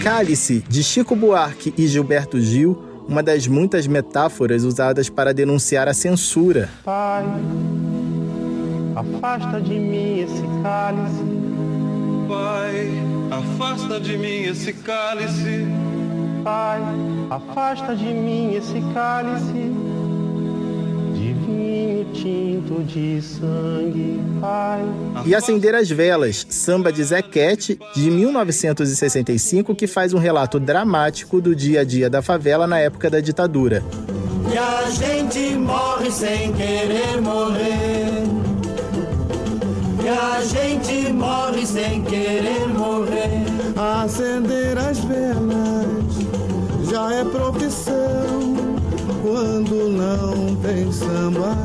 Cálice, 0.02 0.64
de 0.68 0.82
Chico 0.82 1.14
Buarque 1.14 1.72
e 1.78 1.86
Gilberto 1.86 2.40
Gil, 2.40 2.76
uma 3.06 3.22
das 3.22 3.46
muitas 3.46 3.86
metáforas 3.86 4.64
usadas 4.64 5.08
para 5.08 5.32
denunciar 5.32 5.86
a 5.86 5.94
censura. 5.94 6.68
Pai, 6.84 7.24
afasta 8.96 9.60
de 9.60 9.78
mim 9.78 10.18
esse 10.18 10.42
cálice. 10.60 11.22
Pai, 12.28 12.90
afasta 13.30 14.00
de 14.00 14.18
mim 14.18 14.42
esse 14.42 14.72
cálice. 14.72 15.66
Pai, 16.42 16.80
afasta 17.30 17.94
de 17.94 18.12
mim 18.12 18.56
esse 18.56 18.82
cálice. 18.92 19.81
Tinto 22.12 22.82
de 22.84 23.20
sangue, 23.22 24.20
Pai. 24.40 24.82
E 25.24 25.34
Acender 25.34 25.74
as 25.74 25.90
Velas, 25.90 26.46
samba 26.48 26.92
de 26.92 27.02
Zequete, 27.02 27.78
de 27.94 28.10
1965, 28.10 29.74
que 29.74 29.86
faz 29.86 30.12
um 30.12 30.18
relato 30.18 30.60
dramático 30.60 31.40
do 31.40 31.54
dia 31.54 31.80
a 31.80 31.84
dia 31.84 32.10
da 32.10 32.22
favela 32.22 32.66
na 32.66 32.78
época 32.78 33.08
da 33.08 33.20
ditadura. 33.20 33.82
E 34.52 34.58
a 34.58 34.90
gente 34.90 35.56
morre 35.56 36.10
sem 36.10 36.52
querer 36.52 37.20
morrer. 37.20 38.22
E 40.04 40.08
a 40.08 40.40
gente 40.42 41.12
morre 41.12 41.64
sem 41.64 42.02
querer 42.02 42.68
morrer. 42.68 43.44
Acender 43.76 44.76
as 44.78 44.98
velas 44.98 45.92
já 46.90 47.12
é 47.14 47.24
profissão. 47.24 48.71
Quando 49.22 49.88
não 49.88 50.56
tem 50.56 50.90
samba, 50.90 51.56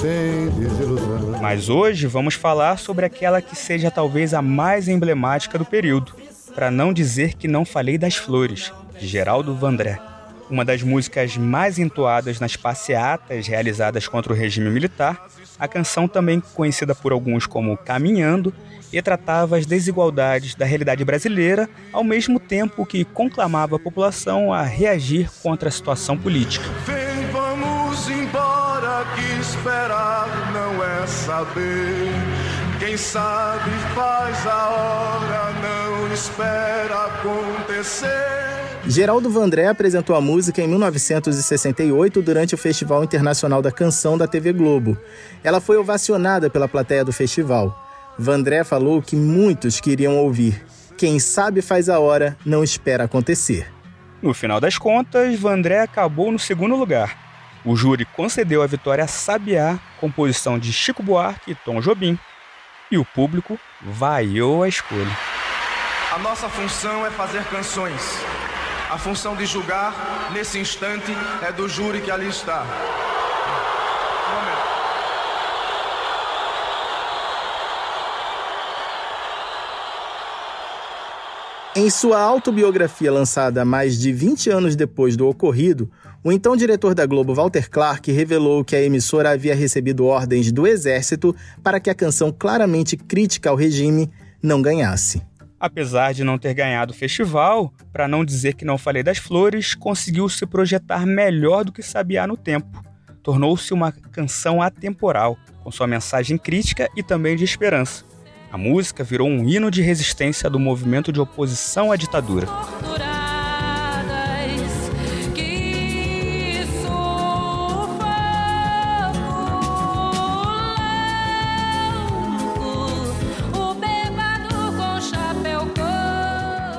tem 0.00 0.48
desilusão. 0.58 1.38
Mas 1.40 1.68
hoje 1.68 2.06
vamos 2.06 2.34
falar 2.34 2.78
sobre 2.78 3.04
aquela 3.04 3.42
que 3.42 3.54
seja 3.54 3.90
talvez 3.90 4.32
a 4.32 4.40
mais 4.40 4.88
emblemática 4.88 5.58
do 5.58 5.64
período, 5.64 6.14
para 6.54 6.70
não 6.70 6.92
dizer 6.92 7.34
que 7.34 7.46
não 7.46 7.66
falei 7.66 7.98
das 7.98 8.16
flores, 8.16 8.72
de 8.98 9.06
Geraldo 9.06 9.54
Vandré. 9.54 10.00
Uma 10.48 10.64
das 10.64 10.82
músicas 10.82 11.36
mais 11.36 11.78
entoadas 11.78 12.40
nas 12.40 12.56
passeatas 12.56 13.46
realizadas 13.46 14.08
contra 14.08 14.32
o 14.32 14.36
regime 14.36 14.70
militar, 14.70 15.28
a 15.60 15.68
canção 15.68 16.08
também 16.08 16.42
conhecida 16.54 16.94
por 16.94 17.12
alguns 17.12 17.46
como 17.46 17.76
Caminhando, 17.76 18.52
retratava 18.90 19.58
as 19.58 19.66
desigualdades 19.66 20.54
da 20.54 20.64
realidade 20.64 21.04
brasileira, 21.04 21.68
ao 21.92 22.02
mesmo 22.02 22.40
tempo 22.40 22.86
que 22.86 23.04
conclamava 23.04 23.76
a 23.76 23.78
população 23.78 24.52
a 24.52 24.62
reagir 24.62 25.30
contra 25.42 25.68
a 25.68 25.72
situação 25.72 26.16
política. 26.16 26.64
Vem, 26.86 27.26
vamos 27.30 28.08
embora, 28.08 29.04
que 29.14 29.40
esperar 29.40 30.28
não 30.52 30.82
é 30.82 31.06
saber. 31.06 32.10
Quem 32.78 32.96
sabe 32.96 33.70
faz 33.94 34.46
a 34.46 34.68
hora, 34.70 35.59
não 36.10 36.14
espera 36.14 37.06
acontecer. 37.06 38.08
Geraldo 38.84 39.30
Vandré 39.30 39.68
apresentou 39.68 40.16
a 40.16 40.20
música 40.20 40.60
em 40.60 40.66
1968 40.66 42.20
durante 42.20 42.54
o 42.54 42.58
Festival 42.58 43.04
Internacional 43.04 43.62
da 43.62 43.70
Canção 43.70 44.18
da 44.18 44.26
TV 44.26 44.52
Globo. 44.52 44.98
Ela 45.44 45.60
foi 45.60 45.76
ovacionada 45.76 46.50
pela 46.50 46.66
plateia 46.66 47.04
do 47.04 47.12
festival. 47.12 47.86
Vandré 48.18 48.64
falou 48.64 49.00
que 49.00 49.14
muitos 49.14 49.78
queriam 49.78 50.16
ouvir. 50.16 50.64
Quem 50.98 51.20
sabe 51.20 51.62
faz 51.62 51.88
a 51.88 52.00
hora, 52.00 52.36
não 52.44 52.64
espera 52.64 53.04
acontecer. 53.04 53.72
No 54.20 54.34
final 54.34 54.60
das 54.60 54.76
contas, 54.76 55.38
Vandré 55.38 55.80
acabou 55.80 56.32
no 56.32 56.40
segundo 56.40 56.74
lugar. 56.74 57.16
O 57.64 57.76
júri 57.76 58.04
concedeu 58.04 58.62
a 58.62 58.66
vitória 58.66 59.04
a 59.04 59.06
Sabiá, 59.06 59.78
composição 60.00 60.58
de 60.58 60.72
Chico 60.72 61.04
Buarque 61.04 61.52
e 61.52 61.54
Tom 61.54 61.80
Jobim. 61.80 62.18
E 62.90 62.98
o 62.98 63.04
público 63.04 63.56
vaiou 63.80 64.64
a 64.64 64.68
escolha. 64.68 65.39
A 66.12 66.18
nossa 66.18 66.48
função 66.48 67.06
é 67.06 67.10
fazer 67.12 67.44
canções. 67.44 68.02
A 68.90 68.98
função 68.98 69.36
de 69.36 69.46
julgar, 69.46 70.32
nesse 70.32 70.58
instante, 70.58 71.12
é 71.40 71.52
do 71.52 71.68
júri 71.68 72.00
que 72.00 72.10
ali 72.10 72.26
está. 72.26 72.66
Em 81.76 81.88
sua 81.88 82.20
autobiografia 82.20 83.12
lançada 83.12 83.64
mais 83.64 83.96
de 83.96 84.12
20 84.12 84.50
anos 84.50 84.74
depois 84.74 85.16
do 85.16 85.28
ocorrido, 85.28 85.88
o 86.24 86.32
então 86.32 86.56
diretor 86.56 86.92
da 86.92 87.06
Globo, 87.06 87.32
Walter 87.32 87.70
Clark, 87.70 88.10
revelou 88.10 88.64
que 88.64 88.74
a 88.74 88.82
emissora 88.82 89.30
havia 89.30 89.54
recebido 89.54 90.04
ordens 90.06 90.50
do 90.50 90.66
Exército 90.66 91.36
para 91.62 91.78
que 91.78 91.88
a 91.88 91.94
canção 91.94 92.34
claramente 92.36 92.96
crítica 92.96 93.48
ao 93.48 93.54
regime 93.54 94.10
não 94.42 94.60
ganhasse. 94.60 95.29
Apesar 95.60 96.14
de 96.14 96.24
não 96.24 96.38
ter 96.38 96.54
ganhado 96.54 96.94
o 96.94 96.96
festival, 96.96 97.70
para 97.92 98.08
não 98.08 98.24
dizer 98.24 98.54
que 98.54 98.64
não 98.64 98.78
falei 98.78 99.02
das 99.02 99.18
flores, 99.18 99.74
conseguiu 99.74 100.26
se 100.26 100.46
projetar 100.46 101.04
melhor 101.04 101.66
do 101.66 101.70
que 101.70 101.82
sabia 101.82 102.26
no 102.26 102.34
tempo. 102.34 102.82
Tornou-se 103.22 103.74
uma 103.74 103.92
canção 103.92 104.62
atemporal, 104.62 105.36
com 105.62 105.70
sua 105.70 105.86
mensagem 105.86 106.38
crítica 106.38 106.88
e 106.96 107.02
também 107.02 107.36
de 107.36 107.44
esperança. 107.44 108.06
A 108.50 108.56
música 108.56 109.04
virou 109.04 109.28
um 109.28 109.46
hino 109.46 109.70
de 109.70 109.82
resistência 109.82 110.48
do 110.48 110.58
movimento 110.58 111.12
de 111.12 111.20
oposição 111.20 111.92
à 111.92 111.96
ditadura. 111.96 112.48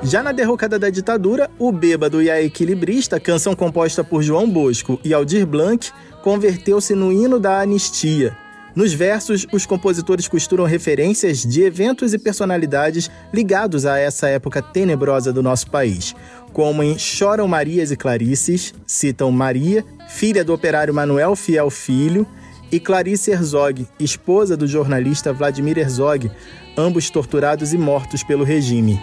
Já 0.03 0.23
na 0.23 0.31
derrocada 0.31 0.79
da 0.79 0.89
ditadura, 0.89 1.49
O 1.59 1.71
Bêbado 1.71 2.23
e 2.23 2.29
a 2.29 2.41
Equilibrista, 2.41 3.19
canção 3.19 3.55
composta 3.55 4.03
por 4.03 4.23
João 4.23 4.49
Bosco 4.49 4.99
e 5.03 5.13
Aldir 5.13 5.45
Blanc, 5.45 5.91
converteu-se 6.23 6.95
no 6.95 7.11
hino 7.11 7.39
da 7.39 7.61
anistia. 7.61 8.35
Nos 8.75 8.93
versos, 8.93 9.45
os 9.51 9.65
compositores 9.65 10.27
costuram 10.27 10.63
referências 10.63 11.43
de 11.45 11.61
eventos 11.61 12.13
e 12.15 12.17
personalidades 12.17 13.11
ligados 13.31 13.85
a 13.85 13.99
essa 13.99 14.27
época 14.27 14.59
tenebrosa 14.61 15.31
do 15.31 15.43
nosso 15.43 15.69
país, 15.69 16.15
como 16.51 16.81
em 16.81 16.97
Choram 16.97 17.47
Marias 17.47 17.91
e 17.91 17.95
Clarices, 17.95 18.73
citam 18.87 19.31
Maria, 19.31 19.85
filha 20.09 20.43
do 20.43 20.53
operário 20.53 20.93
Manuel 20.93 21.35
Fiel 21.35 21.69
Filho, 21.69 22.25
e 22.71 22.79
Clarice 22.79 23.31
Herzog, 23.31 23.85
esposa 23.99 24.55
do 24.55 24.65
jornalista 24.65 25.33
Vladimir 25.33 25.77
Herzog, 25.77 26.31
ambos 26.77 27.09
torturados 27.09 27.73
e 27.73 27.77
mortos 27.77 28.23
pelo 28.23 28.45
regime. 28.45 28.99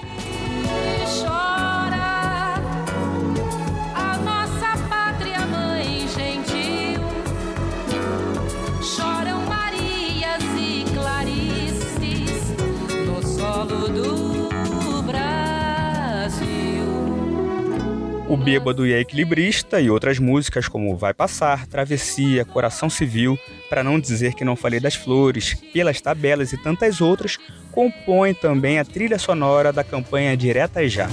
Bêbado 18.45 18.87
e 18.87 18.95
a 18.95 19.01
Equilibrista 19.01 19.81
e 19.81 19.91
outras 19.91 20.19
músicas 20.19 20.69
como 20.69 20.97
Vai 20.97 21.13
Passar, 21.13 21.67
Travessia, 21.67 22.45
Coração 22.45 22.89
Civil, 22.89 23.39
para 23.69 23.85
não 23.85 23.99
dizer 23.99 24.35
que 24.35 24.45
não 24.45 24.57
falei 24.57 24.81
das 24.81 24.95
flores, 24.95 25.55
Pelas 25.73 26.01
Tabelas 26.01 26.53
e 26.53 26.57
tantas 26.57 27.01
outras, 27.01 27.37
compõem 27.73 28.35
também 28.35 28.79
a 28.79 28.85
trilha 28.85 29.19
sonora 29.19 29.73
da 29.73 29.85
campanha 29.85 30.37
Direta 30.37 30.89
Já. 30.89 31.09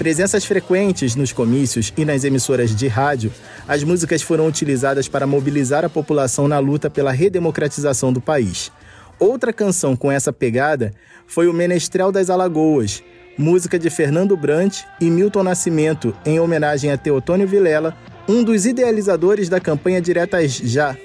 Presenças 0.00 0.46
frequentes 0.46 1.14
nos 1.14 1.30
comícios 1.30 1.92
e 1.94 2.06
nas 2.06 2.24
emissoras 2.24 2.74
de 2.74 2.88
rádio, 2.88 3.30
as 3.68 3.84
músicas 3.84 4.22
foram 4.22 4.46
utilizadas 4.46 5.08
para 5.08 5.26
mobilizar 5.26 5.84
a 5.84 5.90
população 5.90 6.48
na 6.48 6.58
luta 6.58 6.88
pela 6.88 7.12
redemocratização 7.12 8.10
do 8.10 8.18
país. 8.18 8.72
Outra 9.18 9.52
canção 9.52 9.94
com 9.94 10.10
essa 10.10 10.32
pegada 10.32 10.94
foi 11.26 11.48
o 11.48 11.52
Menestrel 11.52 12.10
das 12.10 12.30
Alagoas, 12.30 13.02
música 13.36 13.78
de 13.78 13.90
Fernando 13.90 14.34
Brant 14.38 14.84
e 14.98 15.10
Milton 15.10 15.42
Nascimento, 15.42 16.16
em 16.24 16.40
homenagem 16.40 16.90
a 16.90 16.96
Teotônio 16.96 17.46
Vilela, 17.46 17.94
um 18.26 18.42
dos 18.42 18.64
idealizadores 18.64 19.50
da 19.50 19.60
campanha 19.60 20.00
Diretas 20.00 20.52
Já. 20.52 20.96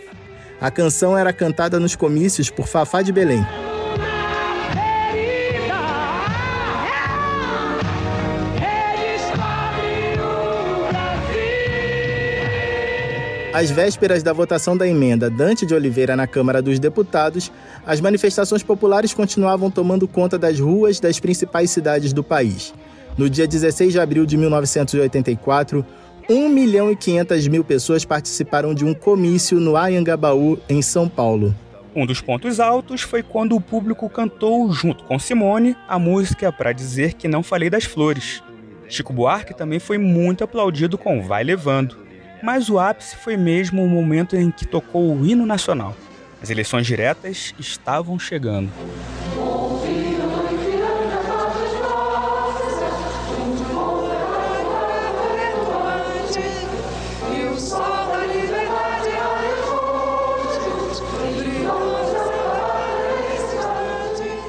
A 0.61 0.71
canção 0.71 1.17
era 1.17 1.33
cantada 1.33 1.81
nos 1.81 1.97
comícios 1.97 2.49
por 2.49 2.65
Fafá 2.65 3.01
de 3.01 3.11
Belém. 3.11 3.45
Às 13.55 13.71
vésperas 13.71 14.21
da 14.21 14.33
votação 14.33 14.75
da 14.75 14.85
emenda 14.85 15.29
Dante 15.29 15.65
de 15.65 15.73
Oliveira 15.73 16.13
na 16.13 16.27
Câmara 16.27 16.61
dos 16.61 16.77
Deputados, 16.77 17.49
as 17.85 18.01
manifestações 18.01 18.61
populares 18.61 19.13
continuavam 19.13 19.71
tomando 19.71 20.09
conta 20.09 20.37
das 20.37 20.59
ruas 20.59 20.99
das 20.99 21.21
principais 21.21 21.69
cidades 21.69 22.11
do 22.11 22.21
país. 22.21 22.73
No 23.17 23.29
dia 23.29 23.47
16 23.47 23.93
de 23.93 23.99
abril 24.01 24.25
de 24.25 24.35
1984, 24.35 25.85
1 26.29 26.49
milhão 26.49 26.91
e 26.91 26.97
500 26.97 27.47
mil 27.47 27.63
pessoas 27.63 28.03
participaram 28.03 28.73
de 28.73 28.83
um 28.83 28.93
comício 28.93 29.57
no 29.57 29.77
Ayangabaú, 29.77 30.59
em 30.67 30.81
São 30.81 31.07
Paulo. 31.07 31.55
Um 31.95 32.05
dos 32.05 32.19
pontos 32.19 32.59
altos 32.59 33.03
foi 33.03 33.23
quando 33.23 33.55
o 33.55 33.61
público 33.61 34.09
cantou, 34.09 34.69
junto 34.73 35.05
com 35.05 35.17
Simone, 35.17 35.77
a 35.87 35.97
música 35.97 36.51
Para 36.51 36.73
Dizer 36.73 37.13
Que 37.13 37.29
Não 37.29 37.41
Falei 37.41 37.69
das 37.69 37.85
Flores. 37.85 38.43
Chico 38.89 39.13
Buarque 39.13 39.55
também 39.55 39.79
foi 39.79 39.97
muito 39.97 40.43
aplaudido 40.43 40.97
com 40.97 41.21
Vai 41.21 41.45
Levando 41.45 42.03
mas 42.41 42.69
o 42.69 42.79
ápice 42.79 43.15
foi 43.15 43.37
mesmo 43.37 43.83
o 43.83 43.89
momento 43.89 44.35
em 44.35 44.51
que 44.51 44.65
tocou 44.65 45.15
o 45.15 45.25
hino 45.25 45.45
nacional. 45.45 45.95
As 46.41 46.49
eleições 46.49 46.85
diretas 46.85 47.55
estavam 47.57 48.19
chegando. 48.19 48.69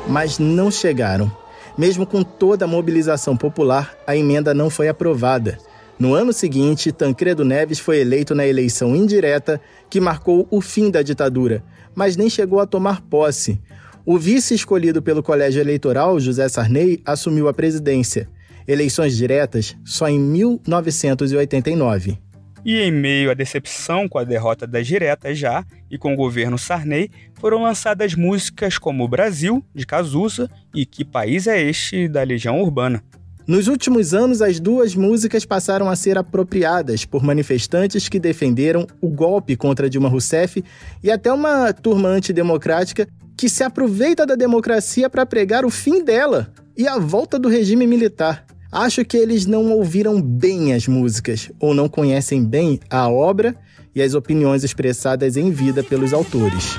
Mas 0.09 0.39
não 0.39 0.71
chegaram. 0.71 1.31
Mesmo 1.77 2.07
com 2.07 2.23
toda 2.23 2.65
a 2.65 2.69
mobilização 2.69 3.37
popular, 3.37 3.95
a 4.07 4.17
emenda 4.17 4.55
não 4.55 4.71
foi 4.71 4.89
aprovada. 4.89 5.59
No 5.99 6.13
ano 6.13 6.31
seguinte, 6.31 6.93
Tancredo 6.93 7.43
Neves 7.43 7.79
foi 7.79 8.01
eleito 8.01 8.35
na 8.35 8.47
eleição 8.47 8.95
indireta 8.95 9.59
que 9.89 9.99
marcou 9.99 10.47
o 10.51 10.61
fim 10.61 10.91
da 10.91 11.01
ditadura, 11.01 11.65
mas 11.95 12.17
nem 12.17 12.29
chegou 12.29 12.61
a 12.61 12.67
tomar 12.67 13.01
posse. 13.01 13.59
O 14.05 14.19
vice 14.19 14.55
escolhido 14.55 15.01
pelo 15.01 15.23
colégio 15.23 15.61
eleitoral, 15.61 16.21
José 16.21 16.49
Sarney, 16.51 17.01
assumiu 17.05 17.49
a 17.49 17.55
presidência. 17.55 18.29
Eleições 18.69 19.17
diretas 19.17 19.75
só 19.85 20.07
em 20.07 20.21
1989. 20.21 22.19
E 22.63 22.81
em 22.81 22.93
meio 22.93 23.31
à 23.31 23.35
decepção 23.35 24.09
com 24.09 24.19
a 24.19 24.25
derrota 24.25 24.67
das 24.67 24.87
diretas 24.87 25.39
já 25.39 25.65
e 25.91 25.97
com 25.97 26.13
o 26.13 26.17
governo 26.17 26.59
Sarney, 26.59 27.11
foram 27.35 27.63
lançadas 27.63 28.15
músicas 28.15 28.77
como 28.77 29.09
Brasil, 29.09 29.65
de 29.75 29.87
Cazuza, 29.87 30.51
e 30.75 30.85
Que 30.85 31.05
País 31.05 31.47
é 31.47 31.63
Este, 31.63 32.07
da 32.07 32.23
Legião 32.23 32.61
Urbana. 32.61 33.03
Nos 33.47 33.69
últimos 33.69 34.13
anos, 34.13 34.43
as 34.43 34.59
duas 34.59 34.97
músicas 34.97 35.45
passaram 35.45 35.89
a 35.89 35.95
ser 35.95 36.19
apropriadas 36.19 37.05
por 37.05 37.23
manifestantes 37.23 38.09
que 38.09 38.19
defenderam 38.19 38.89
o 39.01 39.09
golpe 39.09 39.55
contra 39.55 39.89
Dilma 39.89 40.09
Rousseff 40.09 40.65
e 41.01 41.13
até 41.13 41.33
uma 41.33 41.73
turma 41.73 42.09
antidemocrática 42.09 43.07
que 43.37 43.49
se 43.49 43.63
aproveita 43.63 44.27
da 44.27 44.35
democracia 44.35 45.09
para 45.09 45.25
pregar 45.25 45.65
o 45.65 45.71
fim 45.71 46.03
dela 46.03 46.53
e 46.77 46.89
a 46.89 46.99
volta 46.99 47.39
do 47.39 47.49
regime 47.49 47.87
militar. 47.87 48.45
Acho 48.73 49.05
que 49.05 49.17
eles 49.17 49.47
não 49.47 49.71
ouviram 49.71 50.21
bem 50.21 50.75
as 50.75 50.89
músicas 50.89 51.49
ou 51.61 51.73
não 51.73 51.89
conhecem 51.89 52.45
bem 52.45 52.81
a 52.91 53.09
obra 53.09 53.55
e 53.95 54.03
as 54.03 54.15
opiniões 54.15 54.65
expressadas 54.65 55.37
em 55.37 55.53
vida 55.53 55.85
pelos 55.85 56.13
autores. 56.13 56.77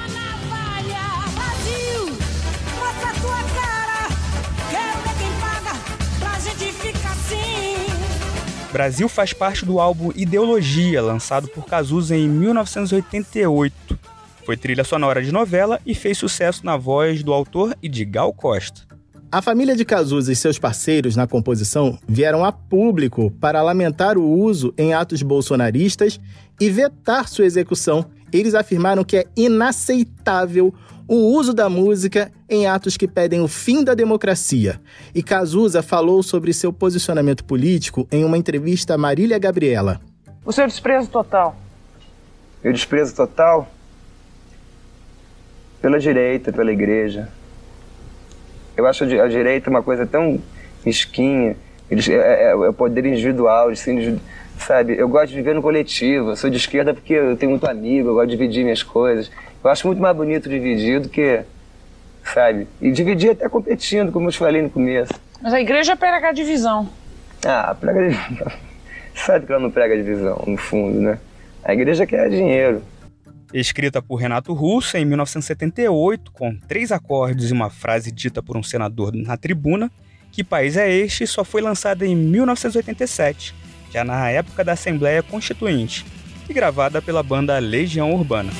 Brasil 8.78 9.10
faz 9.10 9.34
parte 9.34 9.66
do 9.66 9.80
álbum 9.80 10.12
Ideologia, 10.16 11.02
lançado 11.02 11.48
por 11.48 11.66
Cazuza 11.66 12.16
em 12.16 12.30
1988. 12.30 13.98
Foi 14.46 14.56
trilha 14.56 14.84
sonora 14.84 15.20
de 15.20 15.32
novela 15.32 15.82
e 15.84 15.96
fez 15.96 16.20
sucesso 16.20 16.64
na 16.64 16.78
voz 16.78 17.24
do 17.24 17.34
autor 17.34 17.76
e 17.82 17.90
de 17.90 18.06
Gal 18.06 18.32
Costa. 18.32 18.82
A 19.32 19.42
família 19.42 19.76
de 19.76 19.84
Cazuza 19.84 20.32
e 20.32 20.36
seus 20.36 20.60
parceiros 20.60 21.16
na 21.16 21.26
composição 21.26 21.98
vieram 22.08 22.46
a 22.46 22.52
público 22.52 23.32
para 23.42 23.64
lamentar 23.64 24.16
o 24.16 24.24
uso 24.24 24.72
em 24.78 24.94
atos 24.94 25.24
bolsonaristas 25.24 26.20
e 26.60 26.70
vetar 26.70 27.28
sua 27.28 27.46
execução. 27.48 28.06
Eles 28.32 28.54
afirmaram 28.54 29.04
que 29.04 29.18
é 29.18 29.26
inaceitável 29.36 30.72
o 31.08 31.16
uso 31.16 31.54
da 31.54 31.70
música 31.70 32.32
em 32.50 32.68
atos 32.68 32.98
que 32.98 33.08
pedem 33.08 33.42
o 33.42 33.48
fim 33.48 33.84
da 33.84 33.94
democracia. 33.94 34.80
E 35.16 35.24
Cazuza 35.24 35.82
falou 35.82 36.22
sobre 36.22 36.54
seu 36.54 36.74
posicionamento 36.74 37.46
político 37.46 38.08
em 38.12 38.26
uma 38.26 38.38
entrevista 38.38 38.96
a 38.96 38.98
Marília 38.98 39.40
Gabriela. 39.40 40.02
O 40.46 40.52
seu 40.52 40.68
desprezo 40.68 41.10
total? 41.10 41.56
Meu 42.64 42.74
desprezo 42.74 43.16
total? 43.16 43.70
Pela 45.82 46.00
direita, 46.00 46.52
pela 46.52 46.72
igreja. 46.72 47.30
Eu 48.76 48.86
acho 48.86 49.04
a 49.04 49.28
direita 49.28 49.70
uma 49.70 49.82
coisa 49.82 50.06
tão 50.06 50.42
mesquinha. 50.86 51.56
Eles, 51.90 52.08
é, 52.10 52.16
é, 52.16 52.50
é 52.50 52.56
o 52.56 52.74
poder 52.74 53.06
individual, 53.06 53.70
assim, 53.70 54.20
sabe? 54.58 54.98
Eu 54.98 55.08
gosto 55.08 55.30
de 55.30 55.36
viver 55.36 55.56
no 55.56 55.62
coletivo. 55.62 56.32
Eu 56.32 56.36
sou 56.36 56.50
de 56.50 56.58
esquerda 56.58 56.94
porque 56.94 57.14
eu 57.14 57.38
tenho 57.38 57.52
muito 57.52 57.66
amigo, 57.66 58.10
eu 58.10 58.14
gosto 58.14 58.30
de 58.30 58.38
dividir 58.38 58.64
minhas 58.64 58.84
coisas. 58.84 59.32
Eu 59.64 59.70
acho 59.70 59.88
muito 59.88 60.02
mais 60.02 60.16
bonito 60.16 60.50
dividir 60.50 61.00
do 61.00 61.10
que, 61.10 61.42
sabe? 62.24 62.68
E 62.82 62.92
dividir 62.92 63.32
até 63.32 63.50
competindo, 63.50 64.12
como 64.12 64.28
eu 64.28 64.32
te 64.32 64.38
falei 64.38 64.62
no 64.62 64.70
começo. 64.70 65.14
Mas 65.42 65.54
a 65.54 65.60
igreja 65.62 65.96
prega 65.96 66.30
a 66.30 66.32
divisão. 66.32 66.90
Ah, 67.46 67.76
prega 67.80 68.10
divisão. 68.10 68.52
Sabe 69.16 69.46
que 69.46 69.52
ela 69.52 69.62
não 69.62 69.72
prega 69.72 69.96
divisão, 69.96 70.44
no 70.46 70.58
fundo, 70.58 71.00
né? 71.00 71.20
A 71.64 71.74
igreja 71.74 72.06
quer 72.06 72.30
dinheiro. 72.30 72.84
Escrita 73.54 74.02
por 74.02 74.18
Renato 74.18 74.54
Russo 74.54 74.98
em 74.98 75.06
1978, 75.06 76.32
com 76.32 76.56
três 76.68 76.92
acordes 76.92 77.50
e 77.50 77.54
uma 77.54 77.70
frase 77.70 78.12
dita 78.12 78.44
por 78.44 78.58
um 78.58 78.64
senador 78.64 79.14
na 79.14 79.38
tribuna, 79.38 79.90
Que 80.32 80.44
País 80.44 80.76
é 80.76 80.92
Este 80.92 81.26
só 81.26 81.44
foi 81.44 81.62
lançada 81.62 82.06
em 82.06 82.16
1987, 82.16 83.56
já 83.92 84.04
na 84.04 84.30
época 84.30 84.64
da 84.64 84.74
Assembleia 84.74 85.24
Constituinte, 85.24 86.06
e 86.48 86.54
gravada 86.54 87.02
pela 87.02 87.24
banda 87.24 87.58
Legião 87.58 88.14
Urbana. 88.14 88.52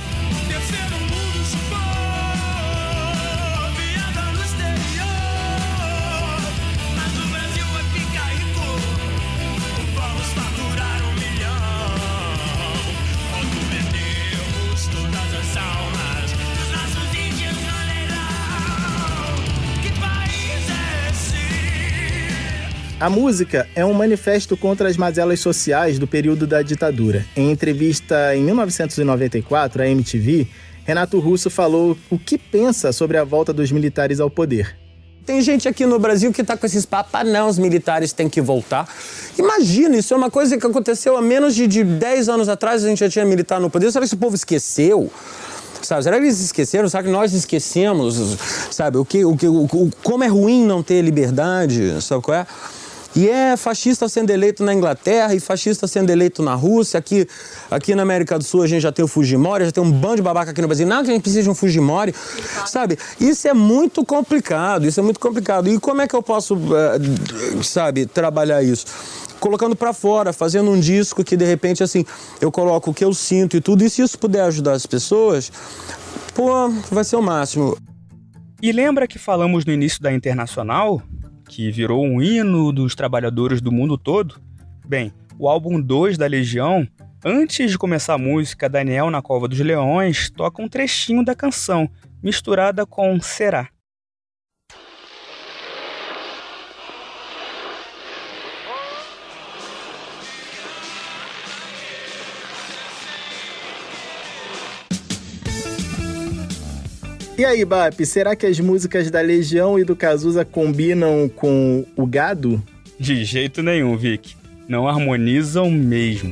A 23.00 23.12
música 23.12 23.68
é 23.76 23.86
um 23.86 23.94
manifesto 23.94 24.58
contra 24.58 24.90
as 24.90 24.98
mazelas 24.98 25.40
sociais 25.40 26.00
do 26.00 26.08
período 26.08 26.48
da 26.48 26.64
ditadura. 26.64 27.24
Em 27.36 27.52
entrevista 27.52 28.36
em 28.36 28.44
1994 28.44 29.84
à 29.84 29.88
MTV, 29.88 30.48
Renato 30.84 31.20
Russo 31.20 31.52
falou 31.52 31.96
o 32.10 32.18
que 32.18 32.40
pensa 32.40 32.92
sobre 32.92 33.18
a 33.18 33.24
volta 33.24 33.54
dos 33.54 33.72
militares 33.72 34.20
ao 34.20 34.32
poder. 34.32 34.76
Tem 35.28 35.40
gente 35.42 35.68
aqui 35.68 35.86
no 35.86 36.00
Brasil 36.00 36.34
que 36.34 36.42
está 36.42 36.58
com 36.58 36.66
esses 36.66 36.88
papos, 36.88 37.14
ah, 37.14 37.24
não, 37.24 37.48
os 37.48 37.60
militares 37.60 38.14
têm 38.14 38.28
que 38.28 38.42
voltar. 38.42 38.90
Imagina, 39.38 39.96
isso 39.98 40.16
é 40.16 40.18
uma 40.18 40.32
coisa 40.32 40.58
que 40.58 40.66
aconteceu 40.66 41.16
há 41.16 41.22
menos 41.22 41.54
de, 41.54 41.68
de 41.68 41.84
10 41.84 42.30
anos 42.30 42.50
atrás, 42.50 42.84
a 42.84 42.88
gente 42.88 43.00
já 43.02 43.10
tinha 43.10 43.26
militar 43.26 43.60
no 43.60 43.70
poder. 43.70 43.92
Será 43.92 44.02
que 44.02 44.08
esse 44.08 44.16
povo 44.16 44.34
esqueceu? 44.34 45.12
Sabe, 45.84 46.04
será 46.04 46.18
que 46.18 46.24
eles 46.24 46.40
esqueceram? 46.40 46.90
Será 46.90 47.04
que 47.04 47.10
nós 47.10 47.32
esquecemos? 47.32 48.38
Sabe, 48.72 48.98
o 48.98 49.06
que, 49.06 49.24
o 49.24 49.38
que, 49.38 49.48
o, 49.48 49.92
como 50.02 50.24
é 50.24 50.28
ruim 50.28 50.66
não 50.66 50.82
ter 50.82 51.04
liberdade? 51.04 52.02
Sabe 52.02 52.24
qual 52.24 52.40
é? 52.40 52.48
E 53.18 53.28
é 53.28 53.58
fascista 53.58 54.08
sendo 54.08 54.30
eleito 54.30 54.64
na 54.64 54.72
Inglaterra 54.72 55.34
e 55.34 55.40
fascista 55.40 55.88
sendo 55.88 56.12
eleito 56.12 56.44
na 56.44 56.54
Rússia. 56.54 57.00
Aqui, 57.00 57.28
aqui 57.72 57.96
na 57.96 58.04
América 58.04 58.38
do 58.38 58.44
Sul 58.44 58.62
a 58.62 58.68
gente 58.68 58.84
já 58.84 58.92
tem 58.92 59.04
o 59.04 59.08
Fujimori, 59.08 59.66
já 59.66 59.72
tem 59.72 59.84
um 59.84 59.92
bando 59.92 60.18
de 60.18 60.22
babaca 60.22 60.52
aqui 60.52 60.62
no 60.62 60.68
Brasil. 60.68 60.86
Não, 60.86 61.04
que 61.04 61.10
a 61.10 61.14
gente 61.14 61.24
precisa 61.24 61.42
de 61.42 61.50
um 61.50 61.56
Fujimori. 61.56 62.14
Sabe? 62.68 62.96
Isso 63.20 63.48
é 63.48 63.56
muito 63.56 64.06
complicado, 64.06 64.86
isso 64.86 65.00
é 65.00 65.04
muito 65.04 65.20
complicado. 65.20 65.68
E 65.68 65.80
como 65.80 66.00
é 66.00 66.08
que 66.08 66.16
eu 66.16 66.22
posso, 66.22 66.54
uh, 66.56 67.64
sabe, 67.64 68.06
trabalhar 68.06 68.62
isso? 68.62 68.86
colocando 69.40 69.76
para 69.76 69.94
fora, 69.94 70.34
fazendo 70.34 70.72
um 70.72 70.80
disco 70.80 71.24
que 71.24 71.38
de 71.38 71.46
repente 71.46 71.84
assim, 71.84 72.04
eu 72.42 72.52
coloco 72.52 72.90
o 72.90 72.94
que 72.94 73.06
eu 73.06 73.14
sinto 73.14 73.56
e 73.56 73.62
tudo, 73.62 73.84
e 73.84 73.90
se 73.90 74.02
isso 74.02 74.18
puder 74.18 74.42
ajudar 74.42 74.72
as 74.72 74.88
pessoas, 74.88 75.52
pô, 76.34 76.70
vai 76.90 77.04
ser 77.04 77.18
o 77.18 77.22
máximo. 77.22 77.78
E 78.64 78.72
lembra 78.72 79.08
que 79.08 79.20
falamos 79.20 79.64
no 79.64 79.72
início 79.72 80.02
da 80.02 80.12
Internacional 80.12 81.04
que 81.48 81.72
virou 81.72 82.06
um 82.06 82.22
hino 82.22 82.72
dos 82.72 82.94
trabalhadores 82.94 83.62
do 83.62 83.72
mundo 83.72 83.98
todo? 83.98 84.40
Bem, 84.86 85.12
o 85.40 85.48
álbum 85.48 85.82
2 85.82 86.18
da 86.18 86.28
Legião, 86.28 86.88
antes 87.24 87.72
de 87.72 87.78
começar 87.78 88.16
a 88.16 88.18
música 88.18 88.70
Daniel 88.70 89.10
na 89.10 89.22
Cova 89.22 89.48
dos 89.48 89.60
Leões, 89.60 90.30
toca 90.30 90.62
um 90.62 90.68
trechinho 90.68 91.24
da 91.24 91.36
canção, 91.36 91.90
misturada 92.22 92.86
com 92.86 93.20
Será. 93.20 93.70
E 107.38 107.46
aí, 107.46 107.64
Bap, 107.64 108.04
será 108.04 108.36
que 108.36 108.48
as 108.48 108.60
músicas 108.60 109.12
da 109.12 109.22
Legião 109.22 109.78
e 109.78 109.84
do 109.84 109.96
Cazuza 109.96 110.44
combinam 110.44 111.30
com 111.30 111.86
o 111.96 112.08
gado? 112.08 112.64
De 113.00 113.24
jeito 113.24 113.62
nenhum, 113.62 113.96
Vic. 113.96 114.36
Não 114.68 114.88
harmonizam 114.88 115.70
mesmo. 115.70 116.32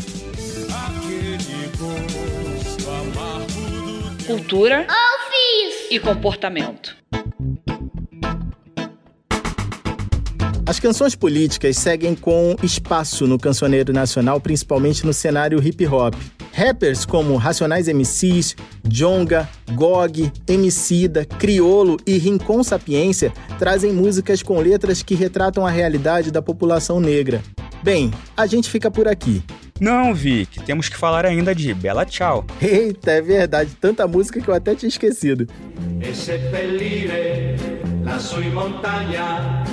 Cultura 4.25 4.87
e 5.91 5.99
comportamento. 5.99 6.97
As 10.65 10.79
canções 10.79 11.13
políticas 11.13 11.77
seguem 11.77 12.15
com 12.15 12.55
espaço 12.63 13.27
no 13.27 13.37
cancioneiro 13.37 13.93
nacional, 13.93 14.41
principalmente 14.41 15.05
no 15.05 15.13
cenário 15.13 15.61
hip 15.61 15.85
hop. 15.85 16.15
Rappers 16.55 17.05
como 17.05 17.35
Racionais 17.35 17.89
MCs, 17.89 18.55
Jonga, 18.87 19.49
Gog, 19.73 20.31
Emicida, 20.47 21.25
Criolo 21.25 21.97
e 22.07 22.17
Rincon 22.17 22.63
Sapiência 22.63 23.33
trazem 23.59 23.91
músicas 23.91 24.41
com 24.41 24.61
letras 24.61 25.03
que 25.03 25.15
retratam 25.15 25.67
a 25.67 25.69
realidade 25.69 26.31
da 26.31 26.41
população 26.41 27.01
negra. 27.01 27.41
Bem, 27.83 28.09
a 28.37 28.45
gente 28.45 28.69
fica 28.69 28.89
por 28.89 29.05
aqui. 29.05 29.43
Não, 29.81 30.13
Vic, 30.13 30.61
temos 30.61 30.87
que 30.87 30.95
falar 30.95 31.25
ainda 31.25 31.53
de 31.53 31.73
Bela 31.73 32.05
Tchau. 32.05 32.45
Eita, 32.61 33.11
é 33.11 33.21
verdade, 33.21 33.75
tanta 33.75 34.07
música 34.07 34.39
que 34.39 34.47
eu 34.47 34.53
até 34.53 34.73
tinha 34.73 34.87
esquecido. 34.87 35.45
E 36.01 36.15
seppellire 36.15 37.57
lassù 38.05 38.41
in 38.41 38.51
montagna 38.51 39.65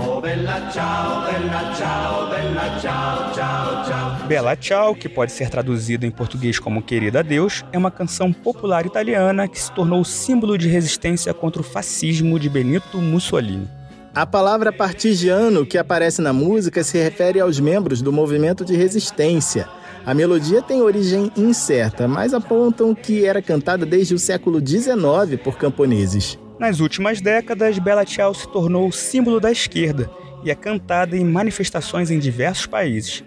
Oh 0.00 0.20
bella 0.20 0.70
ciao, 0.70 1.24
bella 1.24 1.74
ciao, 1.74 2.30
bella 2.30 2.78
ciao, 2.78 3.34
ciao, 3.34 3.84
ciao. 3.84 4.26
Bella 4.28 4.54
Ciao, 4.54 4.94
que 4.94 5.08
pode 5.08 5.32
ser 5.32 5.50
traduzido 5.50 6.06
em 6.06 6.10
português 6.10 6.60
como 6.60 6.82
Querida 6.82 7.20
Deus, 7.22 7.64
é 7.72 7.78
uma 7.78 7.90
canção 7.90 8.32
popular 8.32 8.86
italiana 8.86 9.48
que 9.48 9.60
se 9.60 9.72
tornou 9.72 10.04
símbolo 10.04 10.56
de 10.56 10.68
resistência 10.68 11.34
contra 11.34 11.62
o 11.62 11.64
fascismo 11.64 12.38
de 12.38 12.48
Benito 12.48 12.98
Mussolini. 12.98 13.68
A 14.14 14.24
palavra 14.24 14.72
partigiano 14.72 15.66
que 15.66 15.76
aparece 15.76 16.22
na 16.22 16.32
música 16.32 16.84
se 16.84 16.96
refere 17.02 17.40
aos 17.40 17.58
membros 17.58 18.00
do 18.00 18.12
movimento 18.12 18.64
de 18.64 18.76
resistência. 18.76 19.68
A 20.04 20.14
melodia 20.14 20.62
tem 20.62 20.80
origem 20.80 21.30
incerta, 21.36 22.08
mas 22.08 22.32
apontam 22.32 22.94
que 22.94 23.24
era 23.24 23.42
cantada 23.42 23.84
desde 23.84 24.14
o 24.14 24.18
século 24.18 24.60
XIX 24.64 25.40
por 25.42 25.56
camponeses. 25.58 26.38
Nas 26.58 26.80
últimas 26.80 27.20
décadas, 27.20 27.78
Bella 27.78 28.04
Ciao 28.04 28.34
se 28.34 28.48
tornou 28.48 28.90
símbolo 28.90 29.38
da 29.38 29.50
esquerda 29.50 30.10
e 30.42 30.50
é 30.50 30.54
cantada 30.54 31.16
em 31.16 31.24
manifestações 31.24 32.10
em 32.10 32.18
diversos 32.18 32.66
países. 32.66 33.22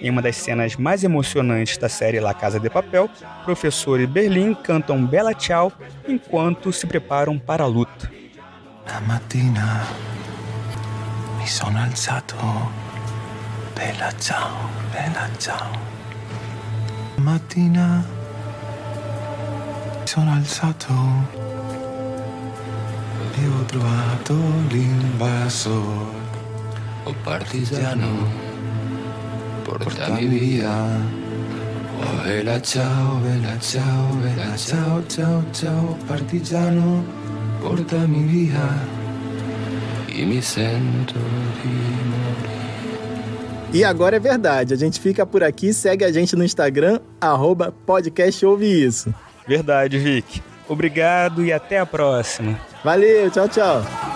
Em 0.00 0.08
uma 0.08 0.22
das 0.22 0.36
cenas 0.36 0.76
mais 0.76 1.04
emocionantes 1.04 1.76
da 1.76 1.88
série 1.88 2.20
La 2.20 2.32
Casa 2.32 2.58
de 2.58 2.70
Papel, 2.70 3.08
professor 3.44 4.00
e 4.00 4.06
Berlim 4.06 4.54
cantam 4.54 5.04
Bella 5.04 5.34
Ciao 5.34 5.70
enquanto 6.08 6.72
se 6.72 6.86
preparam 6.86 7.38
para 7.38 7.64
a 7.64 7.66
luta. 7.66 8.10
La 8.86 9.00
mattina 9.00 9.86
mi 11.38 11.46
sono 11.46 11.78
alzato, 11.78 12.36
bella 13.74 14.10
ciao, 14.18 14.70
bella 14.90 15.28
ciao. 15.38 15.89
La 17.22 17.32
mattina 17.32 18.02
mi 19.98 20.06
sono 20.06 20.32
alzato 20.32 20.94
e 23.34 23.46
ho 23.46 23.64
trovato 23.66 24.34
l'invasor. 24.68 26.14
Oh 27.02 27.14
partigiano, 27.22 28.26
portami 29.64 30.24
via. 30.28 30.72
Oh 32.00 32.22
bella 32.22 32.58
ciao, 32.62 33.16
bella 33.16 33.58
ciao, 33.58 34.14
bella 34.14 34.56
ciao, 34.56 35.06
ciao, 35.06 35.44
ciao, 35.52 35.98
partigiano, 36.06 37.04
portami 37.60 38.22
via. 38.22 38.78
E 40.06 40.24
me 40.24 40.40
sento 40.40 41.18
di 41.60 41.68
morire. 41.68 42.59
E 43.72 43.84
agora 43.84 44.16
é 44.16 44.18
verdade, 44.18 44.74
a 44.74 44.76
gente 44.76 45.00
fica 45.00 45.24
por 45.24 45.44
aqui, 45.44 45.72
segue 45.72 46.04
a 46.04 46.10
gente 46.10 46.34
no 46.34 46.44
Instagram, 46.44 46.98
arroba 47.20 47.72
Isso. 48.60 49.14
Verdade, 49.46 49.98
Vic. 49.98 50.42
Obrigado 50.68 51.44
e 51.44 51.52
até 51.52 51.78
a 51.78 51.86
próxima. 51.86 52.58
Valeu, 52.82 53.30
tchau, 53.30 53.48
tchau. 53.48 54.09